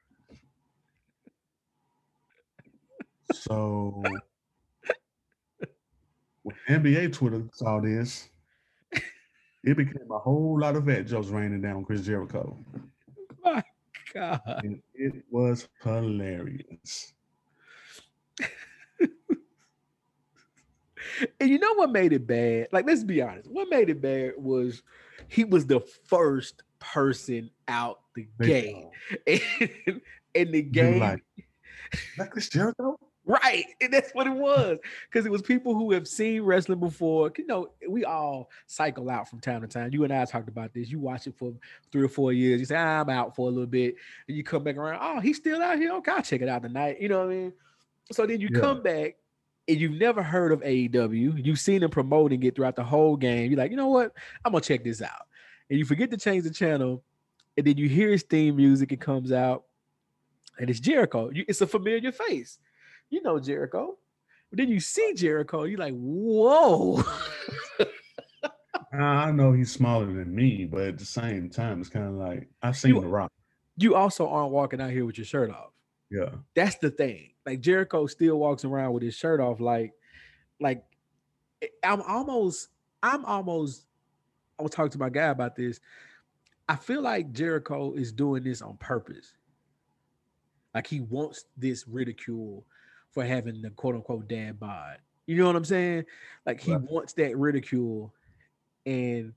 [3.33, 4.03] so
[6.43, 8.30] when NBA Twitter saw this,
[9.63, 12.57] it became a whole lot of fat jokes raining down on Chris Jericho.
[13.45, 13.63] My
[14.15, 14.41] God.
[14.47, 17.13] And it was hilarious.
[21.41, 22.69] and you know what made it bad?
[22.73, 23.51] Like, let's be honest.
[23.51, 24.83] What made it bad was
[25.29, 28.87] he was the first person out the gate.
[29.27, 30.01] And,
[30.35, 31.01] and the game.
[31.01, 31.25] Like,
[32.17, 33.00] like Chris Jericho?
[33.27, 33.67] Right.
[33.81, 34.79] And that's what it was.
[35.09, 37.31] Because it was people who have seen wrestling before.
[37.37, 39.91] You know, we all cycle out from time to time.
[39.93, 40.91] You and I talked about this.
[40.91, 41.53] You watch it for
[41.93, 42.61] three or four years.
[42.61, 43.97] You say, ah, I'm out for a little bit.
[44.27, 44.99] And you come back around.
[45.01, 45.93] Oh, he's still out here.
[45.97, 47.01] Okay, I'll check it out tonight.
[47.01, 47.53] You know what I mean?
[48.13, 48.61] So then you yeah.
[48.61, 49.17] come back
[49.69, 51.45] and you've never heard of AEW.
[51.45, 53.51] You've seen them promoting it throughout the whole game.
[53.51, 54.13] You're like, you know what?
[54.45, 55.29] I'm gonna check this out.
[55.69, 57.05] And you forget to change the channel,
[57.57, 58.91] and then you hear his theme music.
[58.91, 59.65] It comes out,
[60.59, 61.31] and it's Jericho.
[61.33, 62.59] it's a familiar face
[63.11, 63.99] you know Jericho.
[64.51, 67.05] But then you see Jericho, you're like, whoa.
[68.93, 72.49] I know he's smaller than me, but at the same time, it's kind of like
[72.63, 73.31] I've seen you, the rock.
[73.77, 75.71] You also aren't walking out here with your shirt off.
[76.11, 76.31] Yeah.
[76.57, 77.31] That's the thing.
[77.47, 79.93] Like Jericho still walks around with his shirt off, like,
[80.59, 80.85] like
[81.63, 82.69] eh, I'm almost,
[83.03, 83.87] I'm almost,
[84.59, 85.81] I was talking to my guy about this.
[86.69, 89.35] I feel like Jericho is doing this on purpose.
[90.75, 92.65] Like he wants this ridicule
[93.13, 94.99] for having the quote unquote dad bod.
[95.27, 96.05] You know what I'm saying?
[96.47, 96.81] Like he right.
[96.81, 98.13] wants that ridicule
[98.87, 99.33] and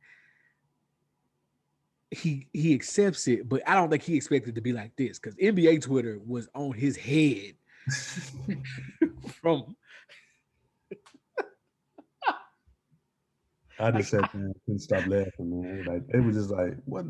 [2.11, 5.35] he he accepts it, but I don't think he expected to be like this because
[5.35, 7.55] NBA Twitter was on his head
[9.41, 9.75] from
[13.79, 15.85] I just sat there and couldn't stop laughing, man.
[15.85, 17.05] Like it was just like, what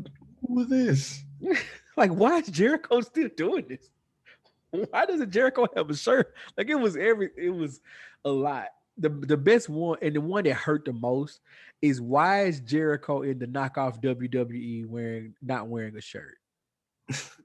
[0.46, 1.24] who is this?
[1.96, 3.90] like, why is Jericho still doing this?
[4.90, 6.34] Why doesn't Jericho have a shirt?
[6.56, 7.80] Like it was every it was
[8.24, 8.68] a lot.
[8.98, 11.40] The the best one and the one that hurt the most
[11.82, 16.38] is why is Jericho in the knockoff WWE wearing not wearing a shirt?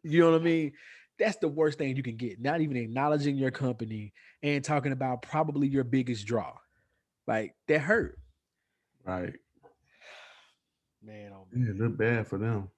[0.04, 0.74] you know what I mean?
[1.18, 2.40] That's the worst thing you can get.
[2.40, 6.54] Not even acknowledging your company and talking about probably your biggest draw.
[7.28, 8.18] Like that hurt.
[9.06, 9.34] Right.
[11.04, 11.76] Man, oh man.
[11.76, 12.70] Yeah, look bad for them.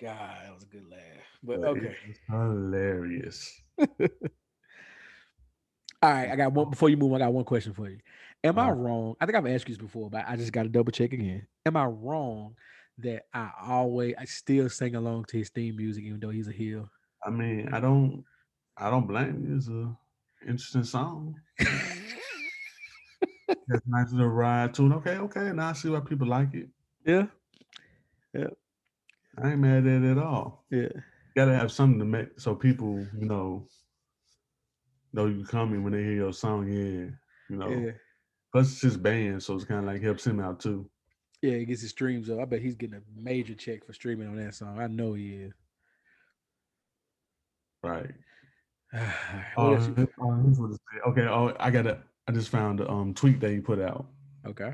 [0.00, 1.00] God, that was a good laugh.
[1.42, 1.96] But, but okay.
[2.28, 3.60] hilarious.
[6.00, 7.12] All right, I got one before you move.
[7.12, 7.98] On, I got one question for you.
[8.44, 9.16] Am I wrong?
[9.20, 11.46] I think I've asked you this before, but I just got to double check again.
[11.66, 12.54] Am I wrong
[12.98, 16.52] that I always I still sing along to his theme music even though he's a
[16.52, 16.88] heel?
[17.24, 18.24] I mean, I don't,
[18.76, 19.56] I don't blame you.
[19.56, 19.96] It's a
[20.48, 21.34] interesting song.
[23.48, 24.92] That's nice to ride tune.
[24.92, 25.50] Okay, okay.
[25.52, 26.68] Now I see why people like it.
[27.04, 27.26] Yeah.
[28.32, 28.50] Yeah.
[29.42, 30.64] I ain't mad at it at all.
[30.70, 30.88] Yeah.
[31.38, 33.64] Gotta have something to make so people, you know,
[35.12, 36.66] know you coming when they hear your song.
[36.66, 37.10] Yeah.
[37.48, 37.68] You know.
[37.68, 37.92] Yeah.
[38.50, 40.90] Plus it's his band, so it's kind of like helps him out too.
[41.40, 42.40] Yeah, he gets his streams up.
[42.40, 44.80] I bet he's getting a major check for streaming on that song.
[44.80, 45.52] I know he is.
[47.84, 48.10] Right.
[48.96, 49.86] uh,
[51.06, 51.26] okay.
[51.28, 52.00] Oh, I got it.
[52.26, 54.06] I just found a um, tweet that he put out.
[54.44, 54.72] Okay.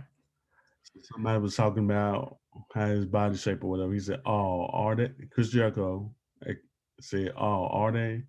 [1.03, 2.39] Somebody was talking about
[2.73, 3.93] how his body shape or whatever.
[3.93, 6.11] He said, "Oh, are they?" Chris Jericho
[7.01, 8.25] said, "Oh, are they?"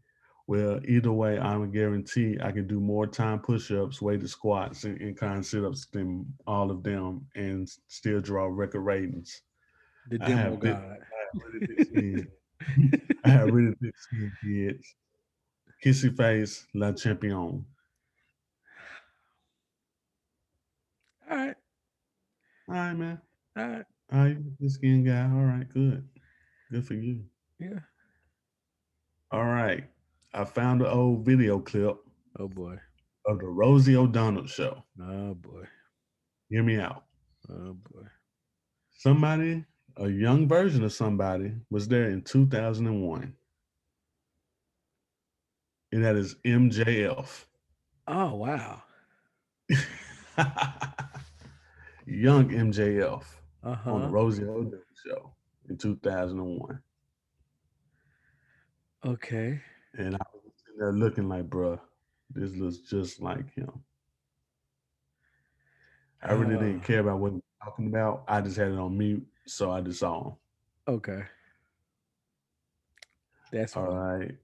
[0.47, 5.19] Well, either way, I'm a guarantee I can do more time push-ups, weighted squats, and,
[5.19, 9.41] of sit-ups than all of them, and still draw record ratings.
[10.07, 10.99] The demo god.
[11.01, 12.31] I have really thick skin.
[13.23, 14.95] I have really thick skin, kids.
[15.83, 17.65] Kissy face, la champion.
[21.29, 21.55] All right.
[22.67, 23.21] All right, man.
[23.57, 23.85] All right.
[24.13, 25.23] All right, this skin guy.
[25.23, 26.07] All right, good.
[26.71, 27.25] Good for you.
[27.59, 27.79] Yeah.
[29.31, 29.83] All right.
[30.33, 31.97] I found an old video clip.
[32.39, 32.77] Oh boy.
[33.25, 34.83] Of the Rosie O'Donnell show.
[35.01, 35.63] Oh boy.
[36.49, 37.05] Hear me out.
[37.49, 38.07] Oh boy.
[38.91, 39.65] Somebody,
[39.97, 43.33] a young version of somebody, was there in 2001.
[45.91, 47.45] And that is MJF.
[48.07, 48.83] Oh wow.
[52.05, 53.23] young MJF
[53.63, 53.91] uh-huh.
[53.91, 55.33] on the Rosie O'Donnell show
[55.69, 56.79] in 2001.
[59.05, 59.61] Okay.
[59.97, 61.79] And I was sitting there looking like, bruh,
[62.33, 63.71] this looks just like him.
[66.23, 68.23] I really uh, didn't care about what he was talking about.
[68.27, 70.33] I just had it on mute, so I just saw him.
[70.87, 71.21] Okay.
[73.51, 74.35] That's all right.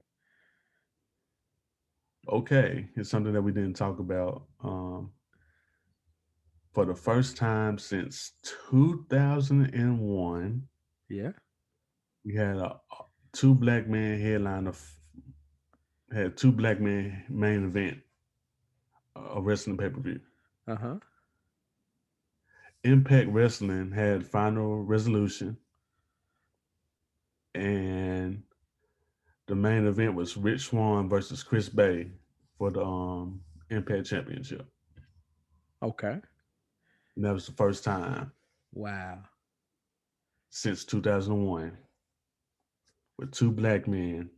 [2.29, 4.43] Okay, it's something that we didn't talk about.
[4.63, 5.11] Um,
[6.71, 8.33] for the first time since
[8.69, 10.67] 2001.
[11.09, 11.31] Yeah.
[12.23, 12.79] We had a,
[13.33, 14.81] two black men headline of
[16.13, 17.97] had two black men main event
[19.15, 20.19] a wrestling pay per view.
[20.67, 20.95] Uh huh.
[22.83, 25.57] Impact Wrestling had final resolution,
[27.53, 28.41] and
[29.47, 32.07] the main event was Rich Swann versus Chris Bey
[32.57, 34.65] for the um, Impact Championship.
[35.83, 36.17] Okay.
[37.15, 38.31] And that was the first time.
[38.73, 39.19] Wow.
[40.49, 41.77] Since 2001,
[43.21, 44.29] with two black men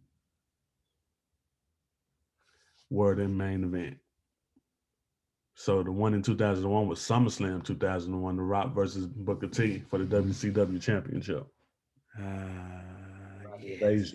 [2.90, 3.98] were the main event.
[5.56, 10.06] So the one in 2001 was SummerSlam 2001, The Rock versus Booker T for the
[10.06, 11.48] WCW Championship.
[12.20, 12.26] Uh,
[13.62, 14.14] yes.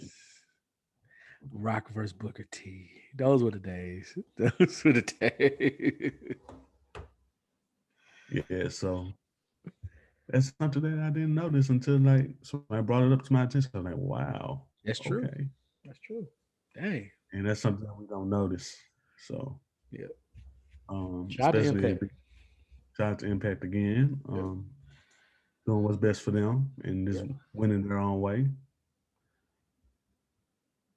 [1.53, 2.91] Rock versus Booker T.
[3.16, 4.19] Those were the days.
[4.37, 6.12] Those were the days.
[8.51, 9.14] Yeah, so
[10.29, 13.45] that's something that I didn't notice until like so I brought it up to my
[13.45, 13.70] attention.
[13.74, 14.62] I was like, wow.
[14.85, 15.24] That's true.
[15.24, 15.47] Okay.
[15.85, 16.26] That's true.
[16.74, 17.11] Dang.
[17.33, 18.76] And that's something that we don't notice.
[19.26, 19.59] So
[19.91, 20.07] yeah.
[20.89, 22.12] Um shout especially to Impact.
[22.97, 24.20] shout out to Impact again.
[24.29, 24.66] Um
[25.66, 27.33] doing what's best for them and just yeah.
[27.53, 28.47] winning their own way.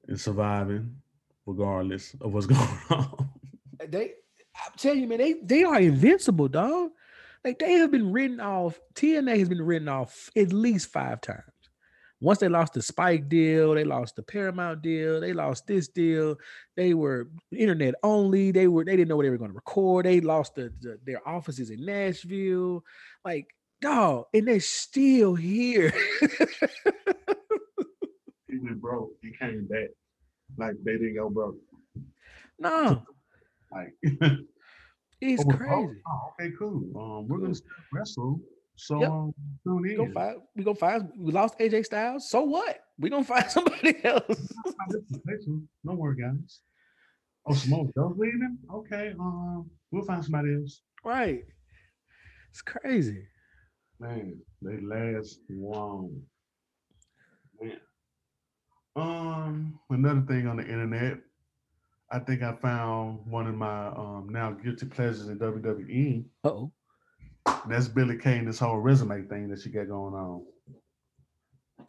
[0.08, 0.96] And surviving
[1.46, 3.30] regardless of what's going on.
[3.88, 4.14] They
[4.56, 6.92] I'm telling you, man, they they are invincible, dog.
[7.44, 8.80] Like they have been written off.
[8.96, 11.42] TNA has been written off at least five times.
[12.20, 16.36] once they lost the Spike deal, they lost the Paramount deal, they lost this deal.
[16.78, 18.52] They were internet only.
[18.52, 20.06] They were they didn't know what they were going to record.
[20.06, 22.84] They lost the, the, their offices in Nashville.
[23.26, 23.48] Like
[23.82, 25.92] dog, and they're still here.
[28.48, 29.14] he went broke.
[29.22, 29.90] He came back.
[30.58, 31.58] Like they didn't go broke.
[32.60, 33.04] No.
[33.72, 33.96] Like
[35.22, 36.02] it's oh, crazy.
[36.08, 36.84] Oh, okay, cool.
[36.96, 37.56] Um, we're gonna
[37.94, 38.40] wrestle.
[38.76, 39.12] So yep.
[39.12, 39.82] um, tune in.
[39.84, 40.38] We gonna find.
[40.56, 41.10] We gonna find.
[41.18, 42.30] We lost AJ Styles.
[42.30, 42.80] So what?
[42.98, 44.54] We gonna find somebody else.
[45.86, 46.62] Don't worry, guys.
[47.46, 48.58] Oh, Samoa Joe's leaving.
[48.74, 49.14] Okay.
[49.20, 50.82] Um, we'll find somebody else.
[51.04, 51.44] Right.
[52.50, 53.24] It's crazy.
[54.00, 56.22] Man, they last long.
[57.62, 57.78] Man.
[58.96, 61.20] Um, another thing on the internet,
[62.12, 66.26] I think I found one of my um now guilty pleasures in WWE.
[66.44, 66.72] oh.
[67.68, 68.44] That's Billie Kay.
[68.44, 70.46] this whole resume thing that she got going on.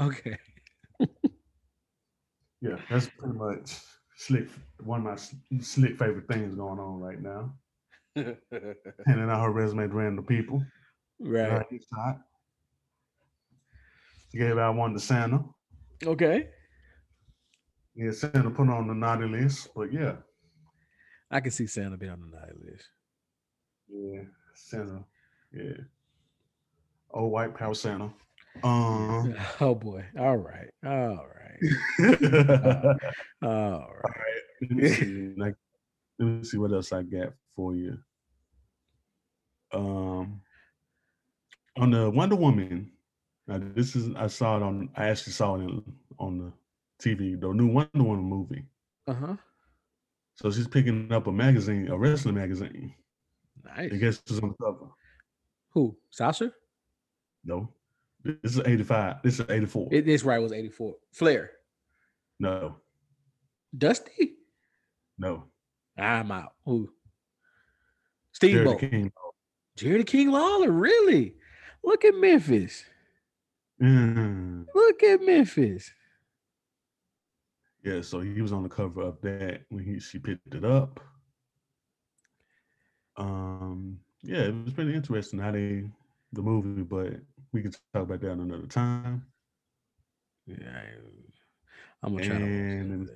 [0.01, 0.39] Okay.
[2.61, 3.77] yeah, that's pretty much
[4.17, 4.49] slick.
[4.83, 7.53] One of my slick favorite things going on right now.
[8.17, 10.65] Handing out her resume to random people.
[11.21, 11.65] Right.
[11.71, 12.17] right
[14.31, 15.45] she gave out one to Santa.
[16.05, 16.49] Okay.
[17.95, 20.15] Yeah, Santa put on the naughty list, but yeah.
[21.31, 22.89] I can see Santa being on the naughty list.
[23.89, 24.23] Yeah,
[24.55, 25.05] Santa.
[25.53, 25.85] Yeah.
[27.13, 28.11] Oh, white power Santa.
[28.63, 29.35] Um.
[29.61, 30.05] Oh boy.
[30.19, 30.71] All right.
[30.85, 31.73] All right.
[32.01, 32.95] uh,
[33.43, 33.51] all right.
[33.51, 34.43] All right.
[34.63, 35.35] Let me see.
[35.37, 35.55] Like,
[36.19, 37.99] let me see what else I got for you.
[39.73, 40.41] Um.
[41.77, 42.93] On the Wonder Woman.
[43.47, 44.89] Now this is I saw it on.
[44.97, 45.85] I actually saw it
[46.19, 46.53] on the
[47.03, 48.65] TV, the new Wonder Woman movie.
[49.07, 49.37] Uh huh.
[50.35, 52.95] So she's picking up a magazine, a wrestling magazine.
[53.65, 53.93] Nice.
[53.93, 54.87] I guess she's on the cover.
[55.71, 55.97] Who?
[56.11, 56.53] Sasha?
[57.45, 57.69] No.
[58.25, 59.17] This is 85.
[59.23, 59.89] This is 84.
[59.91, 60.95] It, this right was 84.
[61.13, 61.51] Flair.
[62.39, 62.77] No.
[63.77, 64.35] Dusty?
[65.19, 65.45] No.
[65.97, 66.53] I'm out.
[66.65, 66.91] Who?
[68.33, 68.81] Steamboat.
[68.81, 69.13] Jerry King.
[69.77, 71.35] Jerry King Lawler, really?
[71.83, 72.85] Look at Memphis.
[73.81, 74.67] Mm.
[74.75, 75.91] Look at Memphis.
[77.83, 81.01] Yeah, so he was on the cover of that when he she picked it up.
[83.17, 85.85] Um, yeah, it was pretty interesting how they
[86.33, 87.15] the movie, but
[87.53, 89.27] we could talk about that another time.
[90.47, 90.83] Yeah,
[92.03, 93.15] I'm gonna try and to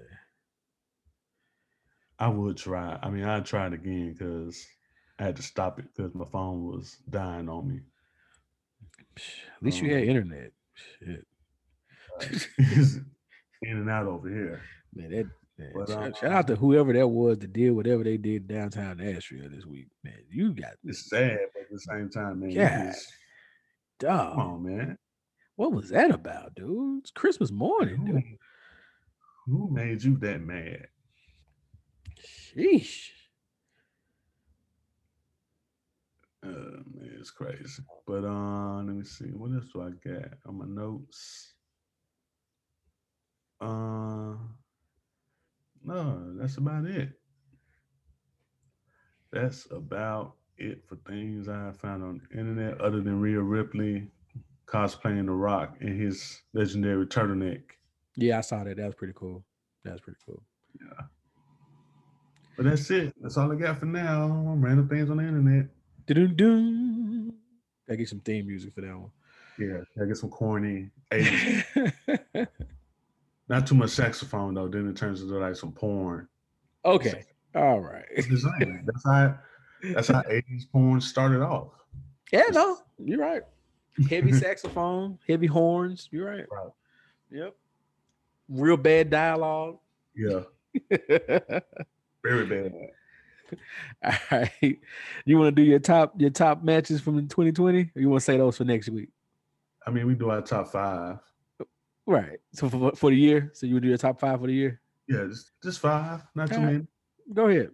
[2.18, 2.98] I would try.
[3.02, 4.66] I mean, I tried again because
[5.18, 7.80] I had to stop it because my phone was dying on me.
[9.16, 10.52] At least um, you had um, internet.
[10.74, 11.26] Shit.
[13.66, 14.62] in and out over here.
[14.94, 15.26] Man, that
[15.58, 18.48] man, but, shout, um, shout, out to whoever that was to deal whatever they did
[18.48, 19.88] downtown Nashville this week.
[20.04, 22.50] Man, you got it's sad, but at the same time, man.
[22.50, 22.94] Yeah.
[23.98, 24.34] Dog.
[24.34, 24.98] Come on, man.
[25.56, 27.00] What was that about, dude?
[27.00, 28.22] It's Christmas morning, dude.
[29.46, 30.86] Who made you that mad?
[32.54, 33.10] Sheesh.
[36.44, 37.82] Uh, man, it's crazy.
[38.06, 39.26] But uh, let me see.
[39.26, 41.54] What else do I got on my notes?
[43.60, 44.34] Uh,
[45.82, 47.10] no, that's about it.
[49.32, 54.08] That's about it for things I found on the internet, other than Rhea Ripley
[54.66, 57.62] cosplaying The Rock in his legendary turtleneck.
[58.16, 58.76] Yeah, I saw that.
[58.76, 59.44] That was pretty cool.
[59.84, 60.42] That was pretty cool.
[60.80, 61.04] Yeah.
[62.56, 63.14] But that's it.
[63.20, 64.54] That's all I got for now.
[64.56, 65.66] Random things on the internet.
[66.06, 67.32] Doo-doo-doo.
[67.90, 69.10] I get some theme music for that one.
[69.58, 72.48] Yeah, I get some corny 80s.
[73.48, 74.68] Not too much saxophone though.
[74.68, 76.28] Then it turns into like some porn.
[76.84, 77.24] Okay.
[77.54, 78.04] All right.
[78.16, 79.38] That's how
[79.82, 81.68] that's how 80s porn started off.
[82.32, 83.42] Yeah, no, you're right.
[84.10, 86.08] Heavy saxophone, heavy horns.
[86.10, 86.44] You're right.
[86.50, 86.70] Right.
[87.30, 87.54] Yep.
[88.48, 89.78] Real bad dialogue.
[90.14, 90.40] Yeah.
[92.22, 92.72] Very bad.
[94.04, 94.78] All right.
[95.24, 97.78] You want to do your top your top matches from 2020?
[97.94, 99.08] Or you want to say those for next week?
[99.86, 101.18] I mean, we do our top five.
[102.06, 102.38] Right.
[102.52, 104.80] So for, for the year, so you would do your top five for the year?
[105.08, 106.86] Yeah, just, just five, not too many.
[107.32, 107.70] Go ahead.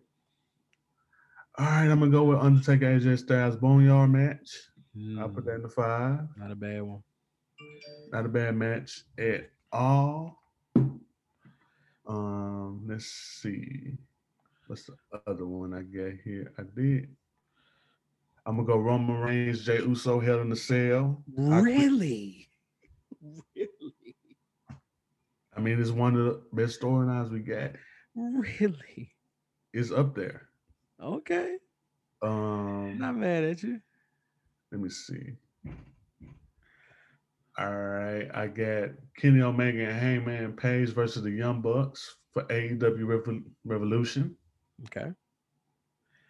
[1.58, 4.48] All right, I'm gonna go with Undertaker AJ Styles Boneyard match.
[4.96, 5.20] Mm.
[5.20, 6.20] I'll put that in the five.
[6.38, 7.02] Not a bad one.
[8.10, 10.42] Not a bad match at all.
[12.06, 13.92] Um, let's see.
[14.66, 14.94] What's the
[15.26, 16.52] other one I got here?
[16.58, 17.08] I did.
[18.46, 21.22] I'm gonna go Roman Reigns, Jey Uso, Hell in the Cell.
[21.36, 22.48] Really?
[23.22, 23.68] really?
[25.62, 27.70] I mean, it's one of the best storylines we got.
[28.16, 29.14] Really?
[29.72, 30.48] It's up there.
[31.00, 31.54] Okay.
[32.20, 33.80] Um not mad at you.
[34.72, 35.34] Let me see.
[37.56, 43.44] All right, I got Kenny Omega and Hangman Page versus the Young Bucks for AEW
[43.64, 44.34] Revolution.
[44.86, 45.12] Okay.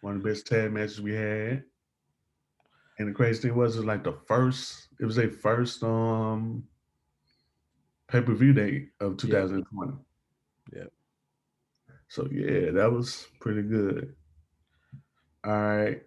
[0.01, 1.63] One of the best tag matches we had.
[2.99, 6.65] And the crazy thing was, it was like the first, it was a first um
[8.13, 9.93] pay-per-view date of 2020.
[10.71, 10.83] Yeah.
[12.09, 14.13] So yeah, that was pretty good.
[15.43, 16.03] All right.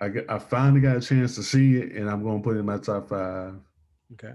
[0.00, 2.60] I get I finally got a chance to see it, and I'm gonna put it
[2.60, 3.54] in my top five.
[4.14, 4.32] Okay.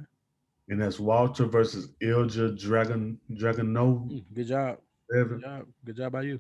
[0.70, 4.12] And that's Walter versus Ilja Dragon Dragunov.
[4.12, 4.78] Mm, good job.
[5.10, 5.66] Good job.
[5.84, 6.40] Good job by you.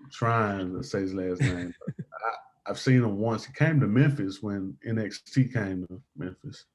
[0.00, 1.74] I'm trying to say his last name.
[1.88, 2.34] I,
[2.66, 3.44] have seen him once.
[3.46, 6.66] He came to Memphis when NXT came to Memphis.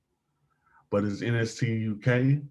[0.90, 2.42] But it's NXT UK.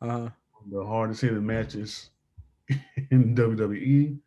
[0.00, 0.28] Uh-huh.
[0.70, 2.10] The hardest hitting matches
[3.10, 4.18] in WWE.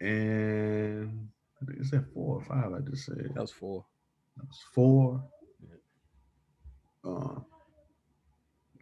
[0.00, 1.28] And
[1.76, 2.72] is that four or five?
[2.72, 3.84] I just said that was four.
[4.36, 5.24] That was four.
[5.60, 7.10] Yeah.
[7.10, 7.40] Uh,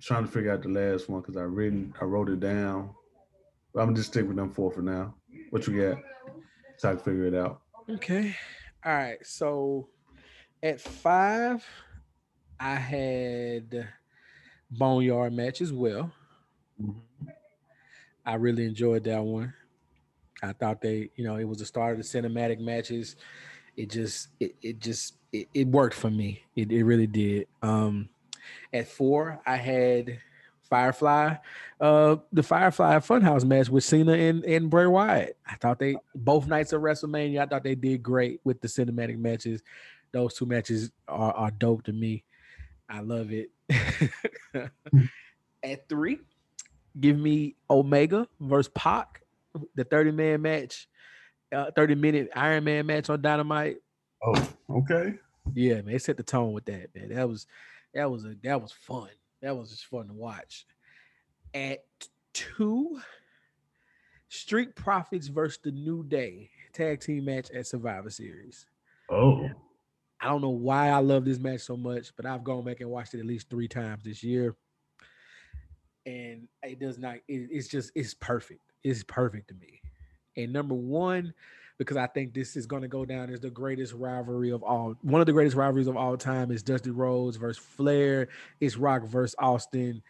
[0.02, 2.90] trying to figure out the last one because I written I wrote it down.
[3.72, 5.14] But I'm gonna just stick with them four for now.
[5.50, 6.02] What you got?
[6.76, 7.62] So I can figure it out.
[7.88, 8.36] Okay.
[8.84, 9.24] All right.
[9.24, 9.88] So
[10.62, 11.64] at five,
[12.60, 13.88] I had
[14.70, 16.12] Boneyard match as well.
[16.80, 17.28] Mm-hmm.
[18.24, 19.54] I really enjoyed that one.
[20.42, 23.16] I thought they, you know, it was the start of the cinematic matches.
[23.76, 26.42] It just, it, it just, it, it worked for me.
[26.56, 27.46] It, it really did.
[27.62, 28.08] Um,
[28.72, 30.18] at four, I had
[30.68, 31.36] Firefly,
[31.80, 35.36] uh, the Firefly Funhouse match with Cena and, and Bray Wyatt.
[35.46, 39.18] I thought they both nights of WrestleMania, I thought they did great with the cinematic
[39.18, 39.62] matches.
[40.12, 42.24] Those two matches are, are dope to me.
[42.88, 43.50] I love it.
[45.62, 46.20] At three,
[46.98, 49.22] give me Omega versus Pac,
[49.74, 50.88] the 30 man match,
[51.52, 53.78] uh, 30 minute Iron Man match on Dynamite.
[54.24, 55.14] Oh, okay.
[55.54, 57.10] Yeah, man, it set the tone with that, man.
[57.10, 57.46] That was
[57.94, 59.08] that was a that was fun.
[59.42, 60.66] That was just fun to watch.
[61.54, 61.84] At
[62.32, 63.00] two,
[64.28, 68.66] Street Profits versus the New Day tag team match at Survivor Series.
[69.10, 69.48] Oh,
[70.20, 72.90] I don't know why I love this match so much, but I've gone back and
[72.90, 74.56] watched it at least three times this year.
[76.06, 78.60] And it does not, it, it's just, it's perfect.
[78.82, 79.80] It's perfect to me.
[80.36, 81.34] And number one,
[81.78, 84.94] because I think this is going to go down as the greatest rivalry of all.
[85.02, 88.28] One of the greatest rivalries of all time is Dusty Rhodes versus Flair.
[88.60, 90.02] It's Rock versus Austin.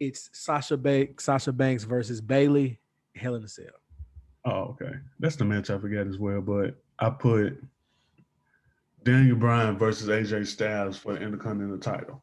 [0.00, 2.80] It's Sasha Banks, Sasha Banks versus Bayley.
[3.14, 3.66] Hell in a Cell.
[4.44, 4.92] Oh, okay.
[5.20, 6.40] That's the match I forgot as well.
[6.40, 7.62] But I put
[9.08, 12.22] Daniel Bryan versus AJ Styles for the Intercontinental title.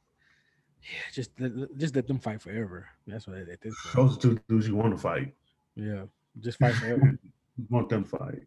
[0.83, 1.31] Yeah, just
[1.77, 2.87] just let them fight forever.
[3.07, 3.95] That's what at this point.
[3.95, 5.33] Those two dudes you want to fight.
[5.75, 6.03] Yeah,
[6.39, 7.17] just fight forever.
[7.69, 8.43] want them to fight.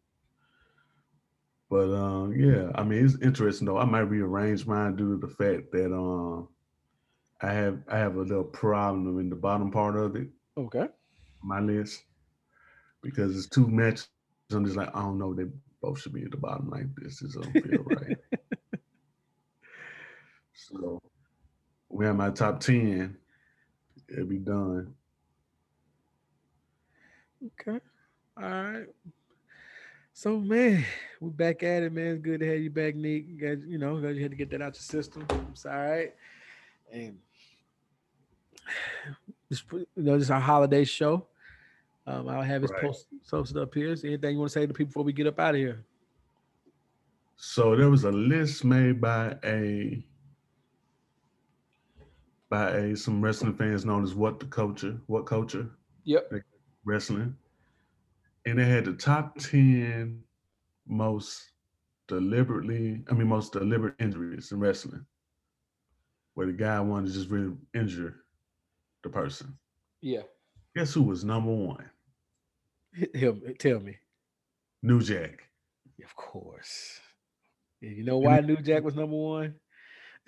[1.68, 3.78] But um, yeah, I mean it's interesting though.
[3.78, 6.48] I might rearrange mine due to the fact that um
[7.40, 10.28] I have I have a little problem in the bottom part of it.
[10.56, 10.86] Okay.
[11.42, 12.04] My list.
[13.02, 14.08] Because it's two matches.
[14.52, 15.44] I'm just like, I don't know, they
[15.80, 17.20] both should be at the bottom like this.
[17.20, 18.16] This don't feel right.
[20.54, 21.00] so
[21.88, 23.16] we have my top 10.
[24.08, 24.94] It'll be done.
[27.46, 27.80] Okay.
[28.36, 28.86] All right.
[30.12, 30.84] So man,
[31.20, 32.14] we're back at it, man.
[32.14, 33.26] It's good to have you back, Nick.
[33.28, 35.24] You know, you had to get that out your system.
[35.52, 36.12] It's all right.
[36.92, 37.18] And
[39.52, 41.26] just you know, this is our holiday show.
[42.08, 42.80] Um, I'll have his right.
[42.80, 43.94] post posted up here.
[43.94, 45.84] So anything you want to say to people before we get up out of here?
[47.36, 50.02] So there was a list made by a
[52.48, 55.68] by a some wrestling fans known as What the Culture, What Culture.
[56.04, 56.32] Yep.
[56.84, 57.36] Wrestling.
[58.46, 60.22] And they had the top 10
[60.86, 61.50] most
[62.06, 65.04] deliberately, I mean most deliberate injuries in wrestling.
[66.32, 68.14] Where the guy wanted to just really injure
[69.02, 69.58] the person.
[70.00, 70.22] Yeah.
[70.74, 71.84] Guess who was number one?
[72.92, 73.96] Him, tell me.
[74.82, 75.48] New Jack.
[76.04, 77.00] Of course.
[77.80, 79.54] You know why New Jack was number one?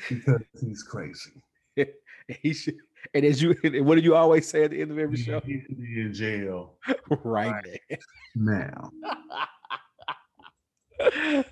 [0.09, 1.43] Because he's crazy.
[2.29, 2.77] he should.
[3.15, 5.41] And as you, what do you always say at the end of every show?
[5.41, 6.75] He should be in jail
[7.25, 8.01] right, right
[8.35, 8.91] now.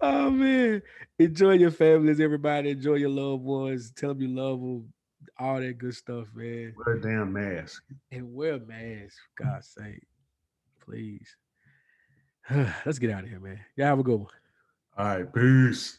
[0.00, 0.82] oh man,
[1.18, 2.70] enjoy your families, everybody.
[2.70, 3.92] Enjoy your loved ones.
[3.92, 4.92] Tell them you love them.
[5.38, 6.74] All that good stuff, man.
[6.84, 7.84] Wear a damn mask.
[8.10, 10.02] And wear a mask, for God's sake
[10.84, 11.36] please.
[12.86, 13.60] Let's get out of here, man.
[13.76, 14.28] Yeah, have a good one.
[14.96, 15.98] All right, peace.